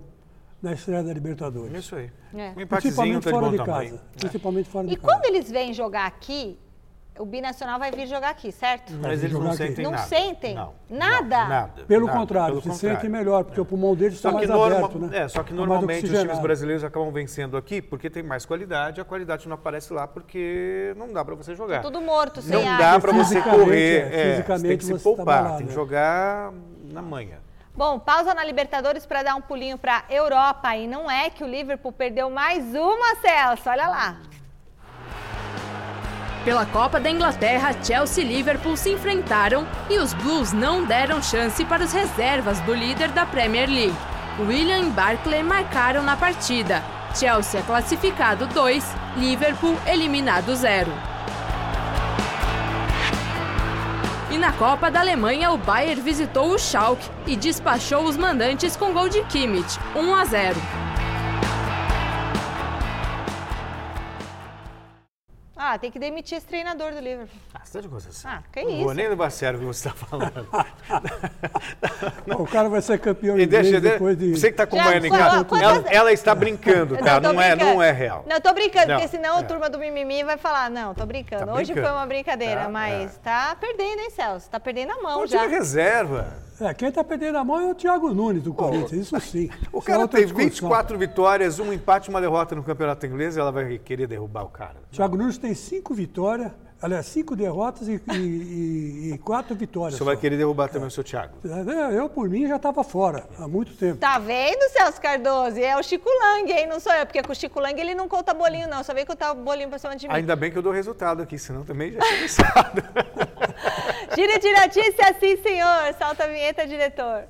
na 0.62 0.74
estreia 0.74 1.04
da 1.04 1.14
Libertadores. 1.14 1.74
Isso 1.78 1.96
aí. 1.96 2.12
É. 2.36 2.50
Um 2.58 2.68
Principalmente 2.68 3.24
tá 3.24 3.30
de 3.32 3.38
fora 3.38 3.50
de 3.52 3.58
tamanho. 3.58 3.90
casa. 3.92 4.02
Principalmente 4.18 4.70
fora 4.70 4.88
de 4.88 4.94
E 4.94 4.98
casa. 4.98 5.08
quando 5.08 5.26
eles 5.26 5.50
vêm 5.50 5.74
jogar 5.74 6.06
aqui, 6.06 6.60
o 7.18 7.26
Binacional 7.26 7.78
vai 7.80 7.92
vir 7.92 8.08
jogar 8.08 8.30
aqui, 8.30 8.50
certo? 8.50 8.94
Mas 8.94 9.22
eles 9.24 9.38
não 9.38 9.52
sentem 9.52 9.84
Não 9.84 9.92
nada. 9.92 10.04
sentem? 10.04 10.56
Não, 10.56 10.74
Nada? 10.90 11.40
não, 11.42 11.50
nada. 11.50 11.84
Pelo 11.86 12.06
nada, 12.06 12.18
contrário, 12.18 12.50
pelo 12.50 12.62
se 12.62 12.70
contrário. 12.70 12.98
sente 13.02 13.10
melhor, 13.12 13.44
porque 13.44 13.60
o 13.60 13.66
pulmão 13.66 13.94
deles 13.94 14.14
está 14.16 14.32
mais 14.32 14.48
norma- 14.48 14.78
aberto, 14.78 15.00
né? 15.00 15.18
é, 15.18 15.28
só 15.28 15.44
que 15.44 15.50
Tá 15.50 15.56
mais 15.56 15.68
normalmente 15.70 16.06
os 16.06 16.18
times 16.18 16.40
brasileiros 16.40 16.84
acabam 16.84 17.12
vencendo 17.12 17.58
aqui 17.58 17.82
porque 17.82 18.10
tem 18.10 18.24
mais 18.24 18.46
qualidade, 18.46 19.02
a 19.02 19.06
qualidade 19.06 19.50
não 19.50 19.56
aparece 19.56 19.92
lá 19.94 20.08
porque 20.08 20.94
não 20.98 21.12
dá 21.12 21.24
para 21.26 21.36
você 21.36 21.56
jogar. 21.56 21.82
Tudo 21.82 22.00
morto, 22.02 22.42
sem 22.42 22.64
não 22.64 22.70
ar. 22.72 22.78
dá 22.80 23.00
para 23.02 23.12
você 23.12 23.42
correr, 23.42 23.98
é, 23.98 23.98
é, 23.98 24.02
você 24.02 24.12
tem 24.12 24.32
fisicamente 24.32 24.78
que 24.78 24.86
se 24.86 24.94
tá 24.94 25.00
poupar, 25.00 25.58
tem 25.58 25.66
que 25.68 25.72
é. 25.74 25.76
jogar 25.76 26.54
na 26.86 27.02
manhã. 27.02 27.38
Bom, 27.80 27.98
pausa 27.98 28.34
na 28.34 28.44
Libertadores 28.44 29.06
para 29.06 29.24
dar 29.24 29.36
um 29.36 29.42
pulinho 29.42 29.78
para 29.78 30.04
Europa. 30.10 30.76
E 30.76 30.86
não 30.86 31.10
é 31.10 31.30
que 31.30 31.46
o 31.46 31.48
Liverpool 31.48 31.94
perdeu 31.94 32.30
mais 32.30 32.76
uma, 32.76 33.16
Celso. 33.22 33.70
Olha 33.70 33.88
lá. 33.88 34.18
Pela 36.44 36.66
Copa 36.66 37.00
da 37.00 37.10
Inglaterra, 37.10 37.72
Chelsea 37.82 38.22
e 38.22 38.28
Liverpool 38.28 38.76
se 38.76 38.92
enfrentaram 38.92 39.66
e 39.90 39.98
os 39.98 40.14
Blues 40.14 40.52
não 40.52 40.84
deram 40.84 41.24
chance 41.24 41.64
para 41.64 41.86
os 41.86 41.94
reservas 41.94 42.60
do 42.62 42.74
líder 42.74 43.12
da 43.14 43.26
Premier 43.26 43.70
League. 43.70 43.96
William 44.42 44.80
e 44.80 44.90
Barkley 44.90 45.42
marcaram 45.42 46.04
na 46.04 46.18
partida. 46.18 46.84
Chelsea 47.18 47.62
é 47.62 47.64
classificado 47.64 48.46
2, 48.48 48.84
Liverpool 49.16 49.78
eliminado 49.88 50.54
0. 50.54 51.09
E 54.32 54.38
na 54.38 54.52
Copa 54.52 54.92
da 54.92 55.00
Alemanha, 55.00 55.52
o 55.52 55.58
Bayern 55.58 56.02
visitou 56.02 56.52
o 56.52 56.60
Schalke 56.60 57.10
e 57.26 57.36
despachou 57.36 58.04
os 58.04 58.16
mandantes 58.16 58.76
com 58.76 58.94
gol 58.94 59.10
de 59.10 59.24
Kimmich, 59.24 59.80
1 59.96 60.16
a 60.16 60.26
0. 60.26 60.89
Ah, 65.62 65.78
tem 65.78 65.92
que 65.92 66.00
demitir 66.00 66.38
esse 66.38 66.48
treinador 66.48 66.94
do 66.94 67.00
Liverpool. 67.02 67.38
Ah, 67.54 67.60
você 67.66 67.74
tá 67.74 67.82
de 67.82 67.90
coisa 67.90 68.08
assim. 68.08 68.26
Ah, 68.26 68.42
que 68.50 68.64
não 68.64 68.70
isso. 68.70 68.84
vou 68.86 68.94
nem 68.94 69.10
levar 69.10 69.26
a 69.28 69.30
sério 69.30 69.58
o 69.58 69.62
que 69.62 69.68
você 69.68 69.90
está 69.90 70.06
falando. 70.06 70.48
O 72.40 72.48
cara 72.48 72.70
vai 72.70 72.82
ser 72.82 72.98
campeão 73.00 73.38
E 73.38 73.46
deixa, 73.46 73.82
depois 73.82 74.18
de... 74.18 74.32
você 74.32 74.48
que 74.48 74.54
está 74.54 74.64
acompanhando 74.64 75.06
em 75.06 75.10
casa, 75.10 75.46
ela, 75.62 75.86
ela 75.90 76.12
está 76.14 76.34
brincando, 76.34 76.96
tá? 76.98 77.20
tô 77.20 77.34
Não, 77.34 77.42
é, 77.42 77.56
brincando. 77.56 77.74
não 77.76 77.84
é 77.84 77.92
real. 77.92 78.24
Não, 78.28 78.40
tô 78.40 78.54
brincando, 78.54 78.88
Não, 78.88 78.96
porque 78.96 79.08
senão 79.10 79.38
a 79.38 79.40
é. 79.42 79.44
turma 79.44 79.70
do 79.70 79.78
mimimi 79.78 80.24
vai 80.24 80.38
falar, 80.38 80.70
não, 80.70 80.94
tô 80.94 81.06
brincando. 81.06 81.48
Tá 81.48 81.54
Hoje 81.54 81.74
brincando. 81.74 81.88
foi 81.88 81.98
uma 81.98 82.06
brincadeira, 82.06 82.62
Tá, 82.62 82.70
mas 82.70 83.16
é. 83.16 83.20
tá 83.20 83.58
perdendo, 83.60 84.00
hein, 84.00 84.10
Celso? 84.12 84.50
Tá 84.50 84.60
perdendo 84.60 84.92
a 84.94 85.02
mão 85.02 85.24
O 85.24 85.28
já. 85.28 85.46
reserva. 85.46 86.28
É, 86.62 86.74
quem 86.74 86.90
está 86.90 87.02
perdendo 87.06 87.38
a 87.38 87.44
mão 87.44 87.58
é 87.62 87.72
o 87.72 87.76
Thiago 87.76 88.14
Nunes 88.14 88.44
do 88.44 88.54
Corinthians, 88.54 88.92
isso 88.92 89.20
sim. 89.22 89.50
O 89.72 89.80
é 89.80 89.82
cara 89.82 90.08
tem 90.10 90.24
discussão. 90.24 90.46
24 90.50 90.98
vitórias, 90.98 91.58
um 91.58 91.72
empate 91.72 92.10
e 92.10 92.14
uma 92.14 92.20
derrota 92.20 92.54
no 92.54 92.62
campeonato 92.64 93.06
inglês 93.06 93.38
e 93.38 93.40
ela 93.40 93.50
vai 93.52 93.78
querer 93.78 94.08
derrubar 94.08 94.44
o 94.44 94.50
cara. 94.50 94.76
Thiago 94.92 95.16
Nunes 95.16 95.38
tem 95.38 95.49
cinco 95.56 95.94
vitórias, 95.94 96.52
aliás, 96.82 97.06
cinco 97.08 97.36
derrotas 97.36 97.88
e, 97.88 98.02
e- 98.12 98.16
e- 98.16 99.14
e 99.14 99.18
quatro 99.18 99.56
vitórias. 99.56 99.98
Você 99.98 100.04
vai 100.04 100.16
só. 100.16 100.22
querer 100.22 100.38
derrubar 100.38 100.70
também 100.70 100.88
o 100.88 100.92
seu 100.92 101.04
Thiago. 101.04 101.34
É, 101.46 101.98
Eu, 101.98 102.08
por 102.10 102.30
mim, 102.30 102.48
já 102.48 102.56
estava 102.58 102.84
fora 102.84 103.28
há 103.38 103.48
muito 103.48 103.74
tempo. 103.76 103.98
Tá 103.98 104.18
vendo, 104.20 104.60
Celso 104.72 105.02
Cardoso? 105.02 105.58
É 105.60 105.76
o 105.78 105.84
Chico 105.84 106.08
Lang, 106.10 106.52
hein? 106.52 106.68
Não 106.68 106.80
sou 106.80 106.94
eu, 106.94 107.06
porque 107.06 107.22
com 107.22 107.32
o 107.32 107.36
Chico 107.36 107.60
Lang 107.60 107.80
ele 107.80 107.94
não 107.96 108.08
conta 108.08 108.34
bolinho, 108.34 108.68
não. 108.70 108.84
Só 108.84 108.94
veio 108.94 109.06
contar 109.06 109.34
bolinho 109.34 109.70
pra 109.70 109.78
cima 109.80 109.96
de 109.96 110.08
mim. 110.08 110.14
Ainda 110.14 110.36
bem 110.36 110.52
que 110.52 110.58
eu 110.58 110.62
dou 110.62 110.72
resultado 110.72 111.22
aqui, 111.22 111.38
senão 111.38 111.64
também 111.64 111.92
já 111.92 112.00
tinha 112.00 112.16
começado. 112.18 112.84
Gira 114.16 114.40
de 114.40 114.52
notícia, 114.54 115.16
sim, 115.20 115.38
senhor. 115.42 115.94
Salta 115.98 116.24
a 116.24 116.28
vinheta, 116.28 116.66
diretor. 116.68 117.24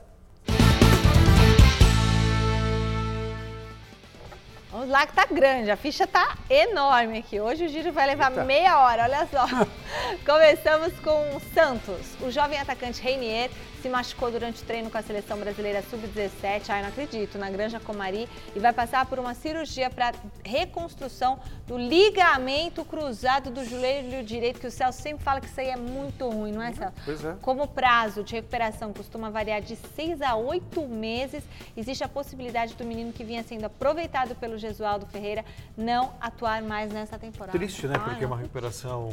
Vamos 4.72 4.88
lá 4.88 5.08
que 5.08 5.14
tá 5.14 5.26
grande, 5.26 5.72
a 5.72 5.76
ficha 5.76 6.06
tá 6.06 6.38
enorme 6.48 7.18
aqui. 7.18 7.40
Hoje 7.40 7.66
o 7.66 7.70
giro 7.70 7.92
vai 7.92 8.06
levar 8.06 8.30
Eita. 8.30 8.44
meia 8.44 8.80
hora, 8.80 9.04
olha 9.04 9.28
só. 9.28 9.48
Começamos 10.24 10.94
com 11.00 11.36
o 11.36 11.40
Santos. 11.56 12.16
O 12.22 12.30
jovem 12.30 12.60
atacante 12.60 13.02
Reinier 13.02 13.50
se 13.82 13.90
machucou 13.90 14.30
durante 14.30 14.62
o 14.62 14.66
treino 14.66 14.90
com 14.92 14.98
a 14.98 15.02
seleção 15.02 15.40
brasileira 15.40 15.82
sub-17, 15.90 16.70
ai 16.70 16.82
não 16.82 16.90
acredito, 16.90 17.38
na 17.38 17.50
Granja 17.50 17.80
Comari 17.80 18.28
e 18.54 18.60
vai 18.60 18.74
passar 18.74 19.06
por 19.06 19.18
uma 19.20 19.34
cirurgia 19.34 19.90
para 19.90 20.14
reconstrução 20.44 21.40
do 21.66 21.78
ligamento 21.78 22.84
cruzado 22.84 23.50
do 23.50 23.64
joelho 23.64 24.24
direito, 24.24 24.60
que 24.60 24.68
o 24.68 24.72
Celso 24.72 25.02
sempre 25.02 25.24
fala 25.24 25.40
que 25.40 25.48
isso 25.48 25.60
aí 25.60 25.70
é 25.70 25.78
muito 25.78 26.30
ruim, 26.30 26.52
não 26.52 26.62
é, 26.62 26.74
Celso? 26.74 26.94
Pois 27.06 27.26
é. 27.26 27.36
Como 27.42 27.64
o 27.64 27.68
prazo 27.68 28.24
de 28.24 28.36
recuperação 28.36 28.92
costuma 28.92 29.30
variar 29.30 29.62
de 29.62 29.78
6 29.96 30.22
a 30.22 30.36
8 30.36 30.88
meses, 30.88 31.44
existe 31.76 32.04
a 32.04 32.08
possibilidade 32.08 32.74
do 32.76 32.84
menino 32.84 33.14
que 33.14 33.24
vinha 33.24 33.44
sendo 33.44 33.66
aproveitado 33.66 34.36
pelo 34.36 34.59
Gesualdo 34.60 35.06
Ferreira 35.06 35.44
não 35.78 36.14
atuar 36.22 36.62
mais 36.62 36.92
nessa 36.92 37.18
temporada. 37.18 37.58
Triste, 37.58 37.88
né? 37.88 37.96
Ai, 37.98 38.10
Porque 38.10 38.24
é 38.24 38.28
uma 38.28 38.38
recuperação 38.38 39.10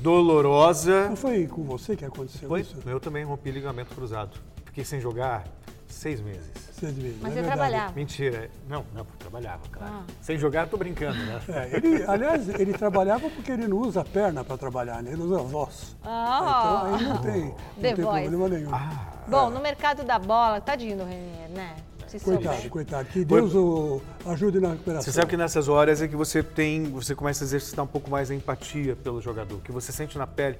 dolorosa. 0.00 1.08
Não 1.08 1.16
foi 1.16 1.46
com 1.46 1.62
você 1.64 1.96
que 1.96 2.04
aconteceu 2.04 2.48
Foi, 2.48 2.60
isso? 2.60 2.76
eu 2.86 2.98
também 3.00 3.24
rompi 3.24 3.50
ligamento 3.50 3.94
cruzado. 3.94 4.38
Fiquei 4.64 4.84
sem 4.84 5.00
jogar 5.00 5.44
Seis 5.94 6.20
meses. 6.20 6.50
Seis 6.72 6.96
meses. 6.96 7.18
Mas 7.22 7.32
é 7.32 7.34
você 7.36 7.40
verdade. 7.42 7.56
trabalhava. 7.56 7.92
Mentira. 7.94 8.50
Não, 8.68 8.84
não, 8.92 9.04
trabalhava, 9.18 9.62
claro. 9.70 9.94
Ah. 9.94 10.02
Sem 10.20 10.36
jogar, 10.36 10.66
tô 10.68 10.76
brincando, 10.76 11.16
né? 11.16 11.40
É, 11.48 11.76
ele, 11.76 12.02
aliás, 12.04 12.48
ele 12.48 12.72
trabalhava 12.72 13.30
porque 13.30 13.52
ele 13.52 13.68
não 13.68 13.78
usa 13.78 14.00
a 14.00 14.04
perna 14.04 14.42
para 14.42 14.58
trabalhar, 14.58 15.02
né? 15.02 15.12
ele 15.12 15.22
usa 15.22 15.38
a 15.38 15.42
voz. 15.42 15.96
Ah. 16.02 16.82
Então 16.82 16.94
aí 16.94 17.04
não 17.04 17.22
tem, 17.22 17.44
não 17.44 17.54
The 17.80 17.94
tem 17.94 18.04
Voice. 18.04 18.28
problema 18.28 18.48
nenhum. 18.48 18.70
Bom, 19.28 19.50
no 19.50 19.60
mercado 19.60 20.02
da 20.02 20.18
bola, 20.18 20.60
tadinho 20.60 20.96
do 20.98 21.04
Renier, 21.04 21.48
né? 21.50 21.76
Se 22.18 22.24
coitado, 22.24 22.54
souber. 22.54 22.70
coitado. 22.70 23.08
Que 23.08 23.24
Deus 23.24 23.54
o 23.54 24.00
ajude 24.26 24.60
na 24.60 24.70
recuperação. 24.70 25.02
Você 25.02 25.12
sabe 25.12 25.28
que 25.28 25.36
nessas 25.36 25.68
horas 25.68 26.00
é 26.00 26.08
que 26.08 26.16
você 26.16 26.42
tem, 26.42 26.84
você 26.84 27.14
começa 27.14 27.44
a 27.44 27.46
exercitar 27.46 27.84
um 27.84 27.88
pouco 27.88 28.10
mais 28.10 28.30
a 28.30 28.34
empatia 28.34 28.96
pelo 28.96 29.20
jogador, 29.20 29.60
que 29.60 29.72
você 29.72 29.90
sente 29.92 30.16
na 30.16 30.26
pele. 30.26 30.56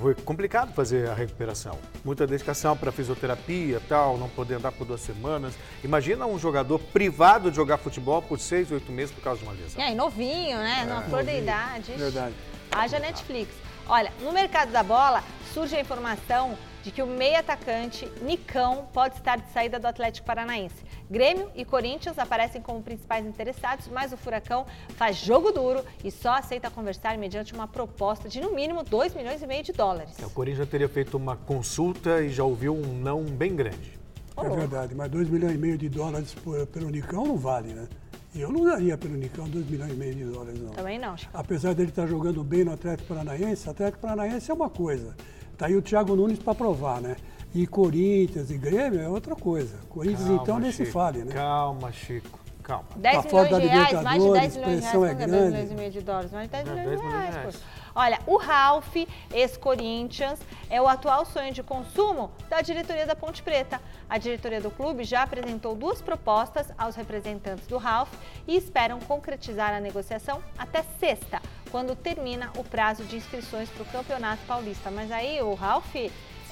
Foi 0.00 0.14
complicado 0.14 0.72
fazer 0.74 1.08
a 1.08 1.14
recuperação. 1.14 1.78
Muita 2.04 2.26
dedicação 2.26 2.76
para 2.76 2.90
fisioterapia, 2.90 3.80
tal, 3.88 4.18
não 4.18 4.28
poder 4.28 4.54
andar 4.54 4.72
por 4.72 4.86
duas 4.86 5.00
semanas. 5.00 5.54
Imagina 5.84 6.26
um 6.26 6.38
jogador 6.38 6.78
privado 6.78 7.50
de 7.50 7.56
jogar 7.56 7.78
futebol 7.78 8.20
por 8.20 8.40
seis, 8.40 8.70
oito 8.72 8.90
meses 8.90 9.14
por 9.14 9.22
causa 9.22 9.40
de 9.40 9.46
uma 9.46 9.54
lesão. 9.54 9.80
E 9.80 9.82
aí, 9.82 9.94
novinho, 9.94 10.58
né? 10.58 10.84
Na 10.88 11.02
flor 11.02 11.22
da 11.22 11.32
idade. 11.32 11.92
Verdade. 11.92 12.34
Haja 12.72 12.98
Netflix. 12.98 13.52
Olha, 13.88 14.12
no 14.20 14.32
mercado 14.32 14.72
da 14.72 14.82
bola 14.82 15.22
surge 15.54 15.76
a 15.76 15.80
informação 15.80 16.58
de 16.86 16.92
que 16.92 17.02
o 17.02 17.06
meio 17.06 17.36
atacante 17.36 18.08
Nicão 18.22 18.86
pode 18.92 19.16
estar 19.16 19.38
de 19.40 19.50
saída 19.50 19.76
do 19.76 19.88
Atlético 19.88 20.24
Paranaense. 20.24 20.76
Grêmio 21.10 21.50
e 21.56 21.64
Corinthians 21.64 22.16
aparecem 22.16 22.62
como 22.62 22.80
principais 22.80 23.26
interessados, 23.26 23.88
mas 23.88 24.12
o 24.12 24.16
Furacão 24.16 24.64
faz 24.90 25.16
jogo 25.16 25.50
duro 25.50 25.84
e 26.04 26.12
só 26.12 26.36
aceita 26.36 26.70
conversar 26.70 27.18
mediante 27.18 27.52
uma 27.52 27.66
proposta 27.66 28.28
de 28.28 28.40
no 28.40 28.54
mínimo 28.54 28.84
2 28.84 29.14
milhões 29.16 29.42
e 29.42 29.48
meio 29.48 29.64
de 29.64 29.72
dólares. 29.72 30.14
O 30.22 30.30
Corinthians 30.30 30.68
teria 30.68 30.88
feito 30.88 31.16
uma 31.16 31.34
consulta 31.36 32.22
e 32.22 32.28
já 32.28 32.44
ouviu 32.44 32.72
um 32.72 32.94
não 33.00 33.24
bem 33.24 33.56
grande. 33.56 33.98
É 34.36 34.48
verdade, 34.48 34.94
mas 34.94 35.10
2 35.10 35.28
milhões 35.28 35.56
e 35.56 35.58
meio 35.58 35.76
de 35.76 35.88
dólares 35.88 36.34
por- 36.34 36.64
pelo 36.68 36.88
Nicão 36.88 37.26
não 37.26 37.36
vale, 37.36 37.72
né? 37.74 37.88
Eu 38.32 38.52
não 38.52 38.64
daria 38.64 38.96
pelo 38.96 39.16
Nicão 39.16 39.48
2 39.48 39.68
milhões 39.68 39.90
e 39.90 39.96
meio 39.96 40.14
de 40.14 40.24
dólares, 40.26 40.60
não. 40.60 40.70
Também 40.70 41.00
não, 41.00 41.16
Chico. 41.16 41.32
Apesar 41.36 41.74
dele 41.74 41.88
estar 41.88 42.06
jogando 42.06 42.44
bem 42.44 42.62
no 42.64 42.72
Atlético 42.72 43.08
Paranaense, 43.08 43.68
Atlético 43.68 44.02
Paranaense 44.02 44.48
é 44.48 44.54
uma 44.54 44.70
coisa. 44.70 45.16
Tá 45.56 45.66
aí 45.66 45.76
o 45.76 45.82
Thiago 45.82 46.14
Nunes 46.14 46.38
para 46.38 46.54
provar, 46.54 47.00
né? 47.00 47.16
E 47.54 47.66
Corinthians 47.66 48.50
e 48.50 48.58
Grêmio 48.58 49.00
é 49.00 49.08
outra 49.08 49.34
coisa. 49.34 49.78
Corinthians 49.88 50.28
então 50.28 50.58
nem 50.58 50.70
se 50.70 50.84
fale, 50.84 51.24
né? 51.24 51.32
Calma, 51.32 51.90
Chico. 51.92 52.38
Calma. 52.62 52.84
10 52.96 53.16
Tá 53.16 53.22
milhões 53.22 53.48
de 53.62 53.66
reais, 53.68 54.02
mais 54.02 54.22
de 54.22 54.32
10 54.32 54.56
Libertadores, 54.56 54.56
milhões 54.56 54.82
de 54.82 54.88
reais, 54.88 54.94
é 54.94 54.96
não 54.96 55.04
é 55.06 55.14
10 55.14 55.30
grande. 55.30 55.46
milhões 55.52 55.70
e 55.70 55.74
meio 55.74 55.90
de 55.92 56.00
dólares, 56.00 56.32
mais 56.32 56.44
de 56.46 56.50
10 56.52 56.66
É, 56.66 56.70
milhões 56.70 56.86
10 56.88 57.00
de 57.00 57.06
milhões 57.06 57.26
de 57.26 57.32
reais. 57.38 57.56
pô. 57.56 57.62
Olha, 57.98 58.18
o 58.26 58.36
Ralph, 58.36 58.96
ex-Corinthians, 59.32 60.38
é 60.68 60.82
o 60.82 60.88
atual 60.88 61.24
sonho 61.24 61.52
de 61.52 61.62
consumo 61.62 62.30
da 62.50 62.60
diretoria 62.60 63.06
da 63.06 63.14
Ponte 63.16 63.42
Preta. 63.42 63.80
A 64.10 64.18
diretoria 64.18 64.60
do 64.60 64.70
clube 64.70 65.04
já 65.04 65.22
apresentou 65.22 65.74
duas 65.74 66.02
propostas 66.02 66.66
aos 66.76 66.94
representantes 66.96 67.66
do 67.68 67.78
Ralph 67.78 68.12
e 68.46 68.56
esperam 68.56 68.98
concretizar 69.00 69.72
a 69.72 69.80
negociação 69.80 70.42
até 70.58 70.82
sexta, 70.98 71.40
quando 71.70 71.94
termina 71.94 72.50
o 72.56 72.64
prazo 72.64 73.04
de 73.04 73.16
inscrições 73.16 73.68
para 73.68 73.82
o 73.82 73.86
Campeonato 73.86 74.42
Paulista. 74.46 74.90
Mas 74.90 75.10
aí 75.10 75.40
o 75.42 75.54
Ralph, 75.54 75.94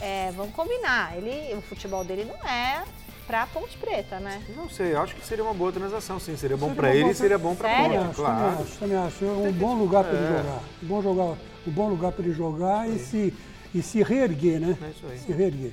é, 0.00 0.33
vamos 0.33 0.55
combinar, 0.55 1.16
ele, 1.16 1.55
o 1.55 1.62
futebol 1.62 2.05
dele 2.05 2.24
não 2.24 2.48
é 2.48 2.85
para 3.27 3.46
Ponte 3.46 3.77
Preta, 3.79 4.20
né? 4.20 4.42
Não 4.55 4.68
sei, 4.68 4.94
acho 4.94 5.14
que 5.14 5.24
seria 5.27 5.42
uma 5.44 5.55
boa 5.55 5.72
transação, 5.72 6.20
sim. 6.20 6.37
Seria 6.37 6.57
bom 6.57 6.74
para 6.74 6.94
ele 6.94 7.11
e 7.11 7.14
seria 7.14 7.38
bom 7.38 7.55
para 7.55 7.70
a? 7.70 7.83
Também 7.83 7.98
Ponte, 7.98 8.11
acho, 8.11 8.22
também 8.22 8.37
claro. 8.37 8.62
acho, 8.62 8.79
também 8.79 8.96
acho. 8.98 9.24
É 9.24 9.29
um 9.29 9.53
bom 9.53 9.74
lugar 9.74 10.05
para 10.05 10.12
ele 10.14 10.24
É. 10.24 10.38
jogar. 10.38 10.61
Um 10.83 10.87
bom, 10.87 11.03
jogar, 11.03 11.24
um 11.66 11.70
bom 11.70 11.88
lugar 11.88 12.12
para 12.12 12.24
ele 12.24 12.35
jogar 12.35 12.88
e 12.88 12.98
se, 12.98 13.35
e 13.74 13.83
se 13.83 14.03
reerguer, 14.03 14.61
né? 14.61 14.77
É 14.83 14.88
isso 14.90 15.07
aí. 15.11 15.18
Se 15.18 15.33
reerguer. 15.33 15.72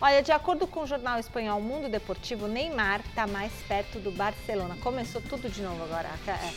Olha, 0.00 0.20
de 0.20 0.32
acordo 0.32 0.66
com 0.66 0.80
o 0.80 0.86
jornal 0.86 1.18
espanhol 1.20 1.60
Mundo 1.60 1.88
Deportivo, 1.88 2.48
Neymar 2.48 3.00
está 3.08 3.24
mais 3.24 3.52
perto 3.68 4.00
do 4.00 4.10
Barcelona. 4.10 4.76
Começou 4.82 5.20
tudo 5.22 5.48
de 5.48 5.62
novo 5.62 5.82
agora. 5.84 6.08
É, 6.26 6.50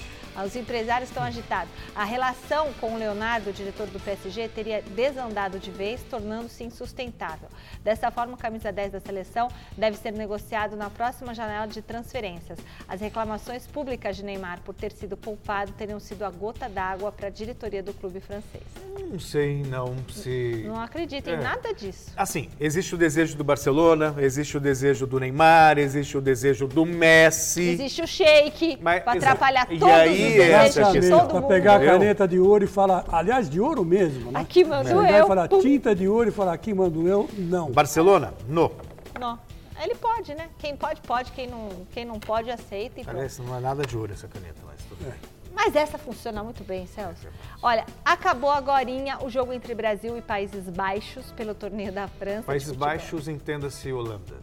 Os 0.43 0.55
empresários 0.55 1.09
estão 1.09 1.23
agitados. 1.23 1.71
A 1.95 2.03
relação 2.03 2.73
com 2.79 2.93
o 2.93 2.97
Leonardo, 2.97 3.49
o 3.49 3.53
diretor 3.53 3.87
do 3.87 3.99
PSG, 3.99 4.49
teria 4.49 4.81
desandado 4.81 5.59
de 5.59 5.71
vez, 5.71 6.01
tornando-se 6.09 6.63
insustentável. 6.63 7.47
Dessa 7.83 8.11
forma, 8.11 8.33
o 8.33 8.37
camisa 8.37 8.71
10 8.71 8.91
da 8.93 8.99
seleção 8.99 9.47
deve 9.77 9.97
ser 9.97 10.11
negociado 10.11 10.75
na 10.75 10.89
próxima 10.89 11.33
janela 11.33 11.67
de 11.67 11.81
transferências. 11.81 12.59
As 12.87 12.99
reclamações 12.99 13.65
públicas 13.67 14.17
de 14.17 14.23
Neymar 14.23 14.59
por 14.61 14.73
ter 14.73 14.91
sido 14.91 15.15
poupado 15.15 15.71
teriam 15.73 15.99
sido 15.99 16.23
a 16.23 16.29
gota 16.29 16.67
d'água 16.67 17.11
para 17.11 17.27
a 17.27 17.29
diretoria 17.29 17.81
do 17.81 17.93
clube 17.93 18.19
francês. 18.19 18.63
Não 19.11 19.19
sei, 19.19 19.63
não, 19.63 19.95
se... 20.09 20.63
Não 20.65 20.81
acredito 20.81 21.29
em 21.29 21.33
É. 21.33 21.37
nada 21.37 21.73
disso. 21.73 22.11
Assim, 22.15 22.49
existe 22.59 22.95
o 22.95 22.97
desejo 22.97 23.37
do 23.37 23.43
Barcelona, 23.43 24.15
existe 24.17 24.57
o 24.57 24.59
desejo 24.59 25.05
do 25.05 25.19
Neymar, 25.19 25.77
existe 25.77 26.17
o 26.17 26.21
desejo 26.21 26.67
do 26.67 26.85
Messi. 26.85 27.69
Existe 27.69 28.01
o 28.01 28.07
shake 28.07 28.77
para 28.77 29.11
atrapalhar 29.11 29.67
E 29.71 29.77
todos 29.79 29.93
aí, 29.93 30.24
os 30.27 30.77
essa 30.77 30.91
todo 31.09 31.27
para 31.29 31.41
pegar 31.43 31.75
a 31.75 31.79
caneta 31.85 32.27
de 32.27 32.39
ouro 32.39 32.63
e 32.63 32.67
falar, 32.67 33.05
aliás, 33.11 33.49
de 33.49 33.59
ouro 33.59 33.83
mesmo, 33.85 34.31
né? 34.31 34.39
Aqui 34.39 34.63
mando 34.63 34.89
Pegar 34.89 35.17
eu. 35.19 35.25
e 35.25 35.27
falar 35.27 35.47
tinta 35.47 35.95
de 35.95 36.07
ouro 36.07 36.29
e 36.29 36.31
falar 36.31 36.53
aqui 36.53 36.73
mando 36.73 37.07
eu, 37.07 37.29
não. 37.37 37.71
Barcelona? 37.71 38.33
No. 38.47 38.71
Não. 39.19 39.39
Ele 39.81 39.95
pode, 39.95 40.33
né? 40.33 40.47
Quem 40.57 40.75
pode, 40.75 41.01
pode. 41.01 41.31
Quem 41.33 41.47
não, 41.47 41.67
quem 41.91 42.05
não 42.05 42.19
pode, 42.19 42.49
aceita 42.49 42.99
e 43.01 43.03
pronto. 43.03 43.15
Parece 43.17 43.41
não 43.41 43.57
é 43.57 43.59
nada 43.59 43.83
de 43.85 43.97
ouro 43.97 44.13
essa 44.13 44.27
caneta, 44.27 44.61
mas 44.65 44.79
tudo 44.85 45.05
É. 45.05 45.11
bem. 45.11 45.19
Mas 45.53 45.73
essa 45.75 45.97
funciona 45.97 46.43
muito 46.43 46.63
bem, 46.65 46.85
Celso. 46.85 47.27
Olha, 47.61 47.85
acabou 48.03 48.49
agorinha 48.51 49.17
o 49.23 49.29
jogo 49.29 49.53
entre 49.53 49.73
Brasil 49.73 50.17
e 50.17 50.21
Países 50.21 50.69
Baixos 50.69 51.31
pelo 51.31 51.53
torneio 51.55 51.91
da 51.93 52.07
França. 52.09 52.43
Países. 52.43 52.71
Baixos, 52.73 53.27
entenda-se 53.27 53.91
Holanda. 53.91 54.35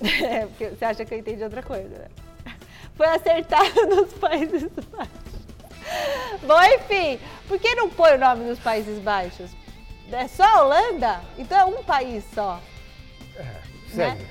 É, 0.22 0.46
porque 0.46 0.68
você 0.70 0.84
acha 0.84 1.04
que 1.04 1.12
eu 1.12 1.18
entendi 1.18 1.42
outra 1.42 1.60
coisa, 1.62 1.88
né? 1.88 2.06
Foi 2.98 3.06
acertado 3.06 3.86
nos 3.88 4.12
Países 4.12 4.68
Baixos. 4.90 5.14
Bom, 6.42 6.60
enfim, 6.62 7.18
por 7.46 7.58
que 7.58 7.74
não 7.76 7.88
põe 7.88 8.14
o 8.14 8.18
nome 8.18 8.44
dos 8.50 8.58
Países 8.58 8.98
Baixos? 8.98 9.50
É 10.12 10.26
só 10.28 10.42
a 10.44 10.62
Holanda? 10.62 11.20
Então 11.38 11.56
é 11.58 11.64
um 11.64 11.82
país 11.84 12.24
só. 12.34 12.60
Segue. 13.94 14.26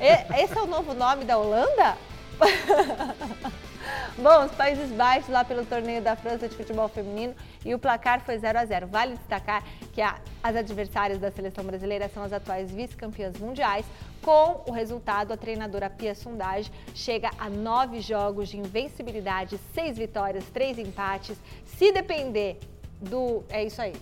E- 0.00 0.42
Esse 0.44 0.56
é 0.56 0.60
o 0.62 0.66
novo 0.66 0.92
nome 0.94 1.24
da 1.24 1.38
Holanda? 1.38 1.96
Bom, 4.18 4.44
os 4.44 4.52
Países 4.52 4.90
Baixos 4.90 5.28
lá 5.28 5.44
pelo 5.44 5.64
torneio 5.64 6.02
da 6.02 6.14
França 6.16 6.48
de 6.48 6.54
futebol 6.56 6.88
feminino 6.88 7.34
e 7.64 7.74
o 7.74 7.78
placar 7.78 8.20
foi 8.20 8.38
0 8.38 8.58
a 8.58 8.64
0 8.64 8.86
Vale 8.86 9.16
destacar 9.16 9.64
que 9.92 10.00
a- 10.00 10.16
as 10.42 10.54
adversárias 10.56 11.18
da 11.18 11.30
seleção 11.30 11.64
brasileira 11.64 12.08
são 12.08 12.22
as 12.22 12.32
atuais 12.32 12.70
vice-campeãs 12.70 13.38
mundiais. 13.38 13.84
Com 14.22 14.62
o 14.68 14.70
resultado, 14.72 15.32
a 15.32 15.36
treinadora 15.36 15.90
Pia 15.90 16.14
Sundage 16.14 16.70
chega 16.94 17.30
a 17.38 17.48
nove 17.50 18.00
jogos 18.00 18.48
de 18.50 18.56
invencibilidade, 18.58 19.58
seis 19.74 19.96
vitórias, 19.98 20.44
três 20.52 20.78
empates. 20.78 21.36
Se 21.66 21.90
depender 21.92 22.60
do. 23.00 23.42
É 23.48 23.64
isso 23.64 23.82
aí. 23.82 23.94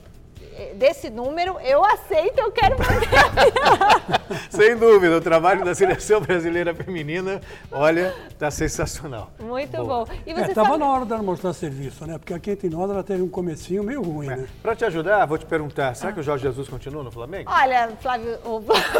É, 0.57 0.74
Desse 0.74 1.09
número, 1.11 1.59
eu 1.61 1.85
aceito, 1.85 2.38
eu 2.38 2.50
quero 2.53 2.76
manter. 2.79 3.09
Sem 4.50 4.76
dúvida, 4.76 5.16
o 5.16 5.20
trabalho 5.20 5.64
da 5.64 5.74
seleção 5.74 6.20
brasileira 6.20 6.74
feminina, 6.74 7.40
olha, 7.70 8.14
tá 8.38 8.50
sensacional. 8.50 9.31
Muito 9.40 9.72
Boa. 9.76 10.05
bom. 10.05 10.12
E 10.26 10.31
É, 10.33 10.35
você 10.35 10.55
tava 10.55 10.68
sabe... 10.70 10.79
na 10.81 10.87
hora 10.90 11.05
dela 11.05 11.22
mostrar 11.22 11.53
serviço, 11.53 12.07
né? 12.07 12.18
Porque 12.18 12.35
a 12.35 12.38
Quente 12.38 12.68
Nós 12.68 12.90
ela 12.90 13.03
teve 13.03 13.22
um 13.22 13.29
comecinho 13.29 13.83
meio 13.83 14.03
ruim, 14.03 14.26
né? 14.26 14.46
Para 14.62 14.74
te 14.76 14.85
ajudar, 14.85 15.24
vou 15.26 15.38
te 15.38 15.46
perguntar, 15.46 15.94
será 15.94 16.11
Ah. 16.11 16.12
que 16.12 16.20
o 16.20 16.22
Jorge 16.22 16.44
Jesus 16.44 16.68
continua 16.68 17.03
no 17.03 17.11
Flamengo? 17.11 17.50
Olha, 17.50 17.90
Flávio, 18.00 18.38
o 18.44 18.61
Flávio 18.61 18.90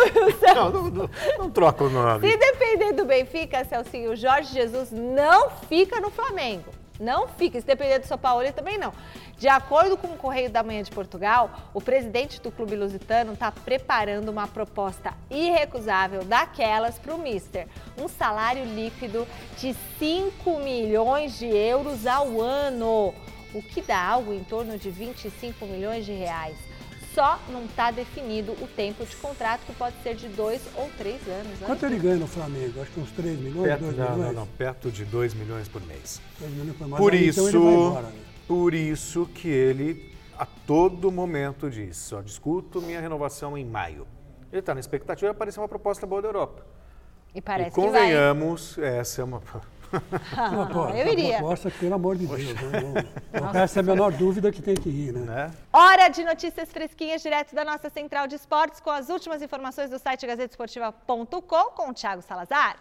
Não, 0.55 0.71
não, 0.71 0.83
não, 0.91 1.11
não 1.39 1.51
troca 1.51 1.85
o 1.85 1.91
nome. 1.91 2.29
se 2.31 2.37
depender 2.37 2.93
do 2.93 3.05
Benfica, 3.05 3.65
Celcinho, 3.65 4.13
o 4.13 4.17
Jorge 4.17 4.53
Jesus 4.53 4.91
não 4.93 5.51
fica 5.69 6.01
no 6.01 6.11
Flamengo. 6.11 6.65
Não 7.01 7.27
fica. 7.27 7.59
Se 7.59 7.67
depender 7.67 7.99
do 7.99 8.07
São 8.07 8.19
Paulo, 8.19 8.43
ele 8.43 8.53
também 8.53 8.77
não. 8.77 8.93
De 9.39 9.49
acordo 9.49 9.97
com 9.97 10.09
o 10.09 10.17
Correio 10.19 10.51
da 10.51 10.63
Manhã 10.63 10.83
de 10.83 10.91
Portugal, 10.91 11.51
o 11.73 11.81
presidente 11.81 12.41
do 12.43 12.53
clube 12.53 12.77
lusitano 12.77 13.33
está 13.33 13.51
preparando 13.51 14.29
uma 14.29 14.47
proposta 14.47 15.15
irrecusável 15.31 16.23
daquelas 16.23 16.99
para 16.99 17.15
o 17.15 17.19
Mister. 17.19 17.67
Um 17.97 18.07
salário 18.07 18.67
líquido 18.67 19.27
de 19.57 19.75
5 19.99 20.59
milhões 20.61 21.39
de 21.39 21.47
euros 21.47 22.07
ao 22.07 22.39
ano, 22.39 23.15
o 23.55 23.63
que 23.63 23.81
dá 23.81 23.99
algo 23.99 24.35
em 24.35 24.45
torno 24.45 24.77
de 24.77 24.91
25 24.91 25.65
milhões 25.65 26.05
de 26.05 26.13
reais. 26.13 26.70
Só 27.15 27.41
não 27.49 27.65
está 27.65 27.91
definido 27.91 28.53
o 28.53 28.69
tempo 28.69 29.05
de 29.05 29.17
contrato, 29.17 29.63
que 29.67 29.73
pode 29.73 29.97
ser 30.03 30.15
de 30.15 30.29
dois 30.29 30.61
ou 30.77 30.89
três 30.97 31.21
anos. 31.29 31.59
né? 31.59 31.67
Quanto 31.67 31.85
ele 31.87 31.99
ganha 31.99 32.17
no 32.17 32.27
Flamengo? 32.27 32.81
Acho 32.81 32.91
que 32.93 33.01
uns 33.01 33.11
3 33.11 33.39
milhões, 33.41 33.67
Perto, 33.69 33.81
2 33.85 33.97
não, 33.97 34.11
milhões? 34.13 34.27
não, 34.35 34.41
não, 34.43 34.47
perto 34.47 34.91
de 34.93 35.05
2 35.05 35.35
milhões 35.35 35.67
por 35.69 35.83
mês. 35.87 36.21
2 36.39 36.53
milhões 36.53 36.77
por 36.77 36.87
mais. 36.89 37.03
Por 37.03 37.13
Aí, 37.13 37.29
isso, 37.29 37.49
Então 37.49 37.49
ele 37.49 37.59
vai 37.59 37.75
embora, 37.75 38.07
né? 38.07 38.13
por 38.47 38.75
isso 38.75 39.27
que 39.35 39.49
ele 39.49 40.15
a 40.39 40.47
todo 40.47 41.11
momento 41.13 41.69
diz, 41.69 41.97
só 41.99 42.23
discuto 42.23 42.81
minha 42.81 43.01
renovação 43.01 43.59
em 43.59 43.65
maio. 43.65 44.07
Ele 44.51 44.61
está 44.61 44.73
na 44.73 44.81
expectativa 44.81 45.31
de 45.31 45.37
aparecer 45.37 45.61
uma 45.61 45.69
proposta 45.69 46.07
boa 46.07 46.23
da 46.23 46.29
Europa. 46.29 46.65
E 47.35 47.41
parece 47.43 47.71
e 47.71 47.73
que 47.75 47.81
vai. 47.81 47.89
convenhamos, 47.91 48.79
essa 48.79 49.21
é 49.21 49.25
uma 49.25 49.41
Uma 50.53 50.67
proposta, 50.67 50.99
eu 50.99 51.13
iria. 51.13 51.29
Uma 51.29 51.39
proposta, 51.39 51.71
pelo 51.71 51.95
amor 51.95 52.17
de 52.17 52.27
Deus. 52.27 52.55
Né? 52.55 53.05
Não, 53.33 53.41
não 53.43 53.53
resta 53.53 53.81
a 53.81 53.83
menor 53.83 54.13
dúvida 54.17 54.53
que 54.53 54.63
tem 54.63 54.75
que 54.75 54.89
ir, 54.89 55.13
né? 55.13 55.21
né? 55.21 55.51
Hora 55.73 56.09
de 56.09 56.25
notícias 56.25 56.71
fresquinhas 56.71 57.23
direto 57.23 57.55
da 57.55 57.65
nossa 57.65 57.91
central 57.91 58.27
de 58.27 58.37
esportes 58.37 58.81
com 58.81 58.91
as 58.91 59.09
últimas 59.09 59.43
informações 59.43 59.91
do 59.91 59.99
site 59.99 60.27
gazetesportiva.com 60.27 61.41
com 61.43 61.91
o 61.91 61.95
Thiago 61.95 62.23
Salazar. 62.23 62.77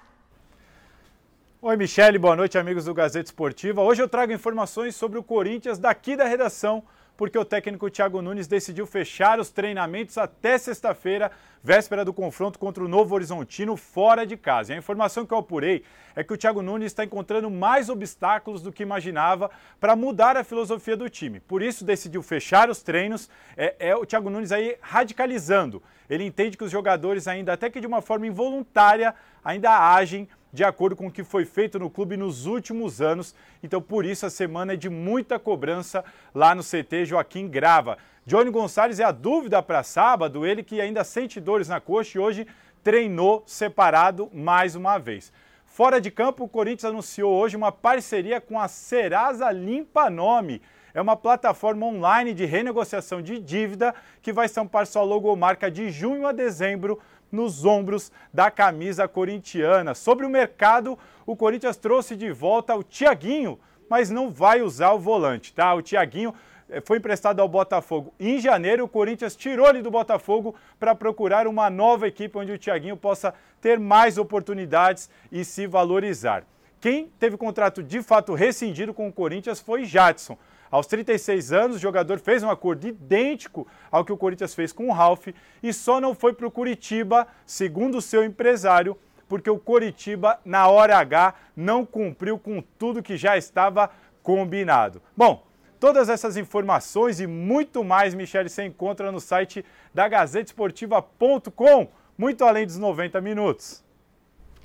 Oi, 1.62 1.76
Michele, 1.76 2.18
boa 2.18 2.38
noite, 2.38 2.58
amigos 2.58 2.86
do 2.86 2.94
Gazeta 2.94 3.26
Esportiva. 3.26 3.82
Hoje 3.82 4.02
eu 4.02 4.08
trago 4.08 4.32
informações 4.32 4.96
sobre 4.96 5.20
o 5.20 5.24
Corinthians 5.24 5.78
daqui 5.78 6.16
da 6.16 6.24
redação, 6.24 6.82
porque 7.18 7.38
o 7.38 7.44
técnico 7.44 7.90
Thiago 7.90 8.22
Nunes 8.22 8.48
decidiu 8.48 8.88
fechar 8.88 9.42
os 9.42 9.50
treinamentos 9.50 10.18
até 10.18 10.58
sexta-feira, 10.58 11.30
véspera 11.64 12.06
do 12.06 12.14
confronto 12.14 12.58
contra 12.58 12.84
o 12.84 12.88
Novo 12.88 13.16
Horizontino, 13.16 13.76
fora 13.76 14.26
de 14.26 14.38
casa. 14.38 14.72
E 14.72 14.76
a 14.76 14.80
informação 14.80 15.26
que 15.26 15.34
eu 15.34 15.38
apurei 15.38 15.84
é 16.16 16.24
que 16.24 16.34
o 16.34 16.38
Thiago 16.38 16.62
Nunes 16.62 16.88
está 16.88 17.04
encontrando 17.04 17.50
mais 17.50 17.90
obstáculos 17.90 18.62
do 18.62 18.72
que 18.72 18.84
imaginava 18.84 19.50
para 19.80 19.96
mudar 19.96 20.38
a 20.38 20.44
filosofia 20.44 20.98
do 20.98 21.10
time. 21.10 21.40
Por 21.40 21.62
isso, 21.62 21.86
decidiu 21.86 22.22
fechar 22.24 22.70
os 22.70 22.82
treinos. 22.82 23.30
É, 23.56 23.76
é 23.80 23.96
o 23.96 24.06
Thiago 24.06 24.30
Nunes 24.30 24.52
aí 24.52 24.78
radicalizando. 24.82 25.82
Ele 26.10 26.24
entende 26.24 26.58
que 26.58 26.64
os 26.64 26.72
jogadores, 26.72 27.28
ainda 27.28 27.54
até 27.54 27.70
que 27.70 27.80
de 27.80 27.88
uma 27.88 28.02
forma 28.02 28.26
involuntária, 28.26 29.14
ainda 29.44 29.94
agem 29.94 30.28
de 30.52 30.64
acordo 30.64 30.96
com 30.96 31.08
o 31.08 31.12
que 31.12 31.24
foi 31.24 31.46
feito 31.46 31.78
no 31.78 31.90
clube 31.90 32.18
nos 32.18 32.46
últimos 32.46 33.02
anos. 33.02 33.36
Então, 33.64 33.82
por 33.82 34.06
isso, 34.06 34.26
a 34.26 34.30
semana 34.30 34.74
é 34.74 34.76
de 34.76 34.90
muita 34.90 35.38
cobrança 35.38 36.04
lá 36.34 36.56
no 36.56 36.64
CT 36.64 37.06
Joaquim 37.06 37.48
Grava. 37.48 37.98
Johnny 38.26 38.50
Gonçalves 38.50 39.00
é 39.00 39.04
a 39.04 39.12
dúvida 39.12 39.62
para 39.62 39.84
sábado, 39.84 40.46
ele 40.46 40.64
que 40.64 40.82
ainda 40.82 41.04
sente 41.04 41.40
dores 41.40 41.68
na 41.68 41.80
coxa 41.80 42.18
e 42.18 42.22
hoje 42.22 42.48
treinou 42.84 43.44
separado 43.46 44.30
mais 44.34 44.76
uma 44.76 44.98
vez. 44.98 45.32
Fora 45.66 46.02
de 46.02 46.12
campo, 46.12 46.44
o 46.44 46.50
Corinthians 46.50 46.86
anunciou 46.86 47.34
hoje 47.34 47.56
uma 47.56 47.72
parceria 47.72 48.42
com 48.42 48.60
a 48.60 48.68
Serasa 48.68 49.52
Limpa 49.52 50.10
Nome. 50.10 50.62
É 50.94 51.02
uma 51.02 51.16
plataforma 51.16 51.86
online 51.86 52.34
de 52.34 52.46
renegociação 52.46 53.22
de 53.22 53.40
dívida 53.40 53.94
que 54.22 54.34
vai 54.34 54.48
estampar 54.48 54.88
sua 54.88 55.04
logomarca 55.04 55.70
de 55.70 55.90
junho 55.90 56.26
a 56.26 56.32
dezembro 56.32 57.00
nos 57.32 57.66
ombros 57.66 58.12
da 58.34 58.50
camisa 58.50 59.08
corintiana. 59.08 59.94
Sobre 59.94 60.26
o 60.26 60.30
mercado, 60.30 60.98
o 61.26 61.36
Corinthians 61.36 61.78
trouxe 61.78 62.16
de 62.16 62.32
volta 62.32 62.76
o 62.76 62.84
Tiaguinho, 62.84 63.60
mas 63.90 64.10
não 64.10 64.30
vai 64.30 64.62
usar 64.62 64.92
o 64.92 65.00
volante, 65.00 65.54
tá? 65.54 65.74
O 65.74 65.82
Tiaguinho 65.82 66.34
eh, 66.70 66.82
foi 66.82 66.98
emprestado 66.98 67.40
ao 67.40 67.48
Botafogo 67.48 68.14
em 68.20 68.40
janeiro. 68.40 68.86
O 68.86 68.90
Corinthians 68.90 69.36
tirou 69.36 69.68
ele 69.68 69.82
do 69.82 69.92
Botafogo 69.92 70.56
para 70.80 70.96
procurar 70.96 71.48
uma 71.48 71.70
nova 71.70 72.08
equipe 72.08 72.38
onde 72.38 72.52
o 72.52 72.58
Tiaguinho 72.58 72.98
possa 72.98 73.34
ter 73.60 73.80
mais 73.80 74.18
oportunidades 74.18 75.10
e 75.32 75.44
se 75.44 75.68
valorizar. 75.68 76.44
Quem 76.80 77.12
teve 77.20 77.36
contrato 77.36 77.84
de 77.84 78.02
fato 78.02 78.34
rescindido 78.34 78.94
com 78.94 79.08
o 79.08 79.14
Corinthians 79.14 79.60
foi 79.60 79.84
Jadson. 79.84 80.38
Aos 80.72 80.86
36 80.86 81.52
anos, 81.52 81.78
o 81.78 81.80
jogador 81.80 82.20
fez 82.20 82.44
um 82.44 82.50
acordo 82.50 82.88
idêntico 82.88 83.68
ao 83.92 84.06
que 84.06 84.14
o 84.14 84.18
Corinthians 84.18 84.54
fez 84.54 84.72
com 84.72 84.88
o 84.88 84.94
Ralf 84.94 85.28
e 85.64 85.74
só 85.74 86.00
não 86.00 86.14
foi 86.14 86.34
para 86.34 86.46
o 86.46 86.52
Curitiba, 86.52 87.28
segundo 87.46 87.98
o 87.98 88.02
seu 88.02 88.24
empresário, 88.24 88.98
porque 89.28 89.50
o 89.50 89.60
Coritiba, 89.60 90.40
na 90.46 90.68
hora 90.68 90.98
H, 90.98 91.34
não 91.56 91.86
cumpriu 91.86 92.38
com 92.38 92.62
tudo 92.78 93.02
que 93.02 93.18
já 93.18 93.36
estava 93.36 93.90
combinado. 94.22 95.02
Bom, 95.18 95.44
todas 95.80 96.08
essas 96.08 96.38
informações 96.38 97.20
e 97.20 97.26
muito 97.26 97.84
mais, 97.84 98.14
Michele, 98.14 98.50
você 98.50 98.66
encontra 98.66 99.12
no 99.12 99.20
site 99.20 99.66
da 99.94 100.08
gazetesportiva.com, 100.08 101.88
muito 102.18 102.44
além 102.44 102.66
dos 102.66 102.78
90 102.78 103.20
minutos. 103.22 103.84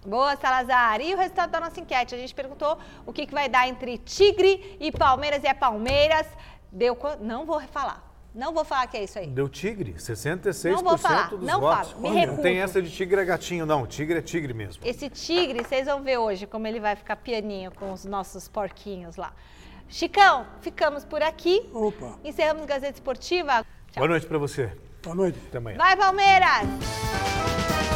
Boa, 0.04 0.36
Salazar. 0.36 1.00
E 1.00 1.14
o 1.14 1.16
resultado 1.18 1.50
da 1.50 1.60
nossa 1.60 1.80
enquete? 1.80 2.14
A 2.14 2.18
gente 2.18 2.34
perguntou 2.34 2.78
o 3.06 3.12
que, 3.12 3.26
que 3.26 3.32
vai 3.34 3.48
dar 3.48 3.66
entre 3.68 3.98
Tigre 3.98 4.76
e 4.80 4.92
Palmeiras 4.92 5.42
e 5.42 5.46
é 5.46 5.54
Palmeiras. 5.54 6.26
Deu. 6.70 6.96
Não 7.20 7.46
vou 7.46 7.60
falar. 7.60 8.12
Não 8.34 8.52
vou 8.52 8.64
falar 8.64 8.88
que 8.88 8.96
é 8.96 9.04
isso 9.04 9.16
aí. 9.16 9.28
Deu 9.28 9.48
tigre, 9.48 9.92
66% 9.94 10.72
Não 10.72 10.82
vou 10.82 10.98
falar, 10.98 11.30
dos 11.30 11.40
não 11.40 11.60
votos. 11.60 11.92
falo, 11.92 12.02
me 12.02 12.08
recuso. 12.10 12.36
Não 12.36 12.42
tem 12.42 12.58
essa 12.60 12.82
de 12.82 12.90
tigre 12.90 13.20
é 13.20 13.24
gatinho, 13.24 13.64
não. 13.64 13.86
Tigre 13.86 14.18
é 14.18 14.22
tigre 14.22 14.52
mesmo. 14.52 14.82
Esse 14.84 15.08
tigre, 15.08 15.62
vocês 15.62 15.86
vão 15.86 16.02
ver 16.02 16.18
hoje 16.18 16.44
como 16.44 16.66
ele 16.66 16.80
vai 16.80 16.96
ficar 16.96 17.14
pianinho 17.14 17.70
com 17.70 17.92
os 17.92 18.04
nossos 18.04 18.48
porquinhos 18.48 19.14
lá. 19.14 19.32
Chicão, 19.88 20.46
ficamos 20.62 21.04
por 21.04 21.22
aqui. 21.22 21.70
Opa, 21.72 22.18
Encerramos 22.24 22.66
Gazeta 22.66 22.94
Esportiva. 22.94 23.64
Boa 23.94 24.08
noite 24.08 24.26
pra 24.26 24.38
você. 24.38 24.76
boa 25.00 25.14
noite. 25.14 25.38
Até 25.46 25.58
amanhã. 25.58 25.78
Vai, 25.78 25.96
Palmeiras! 25.96 27.93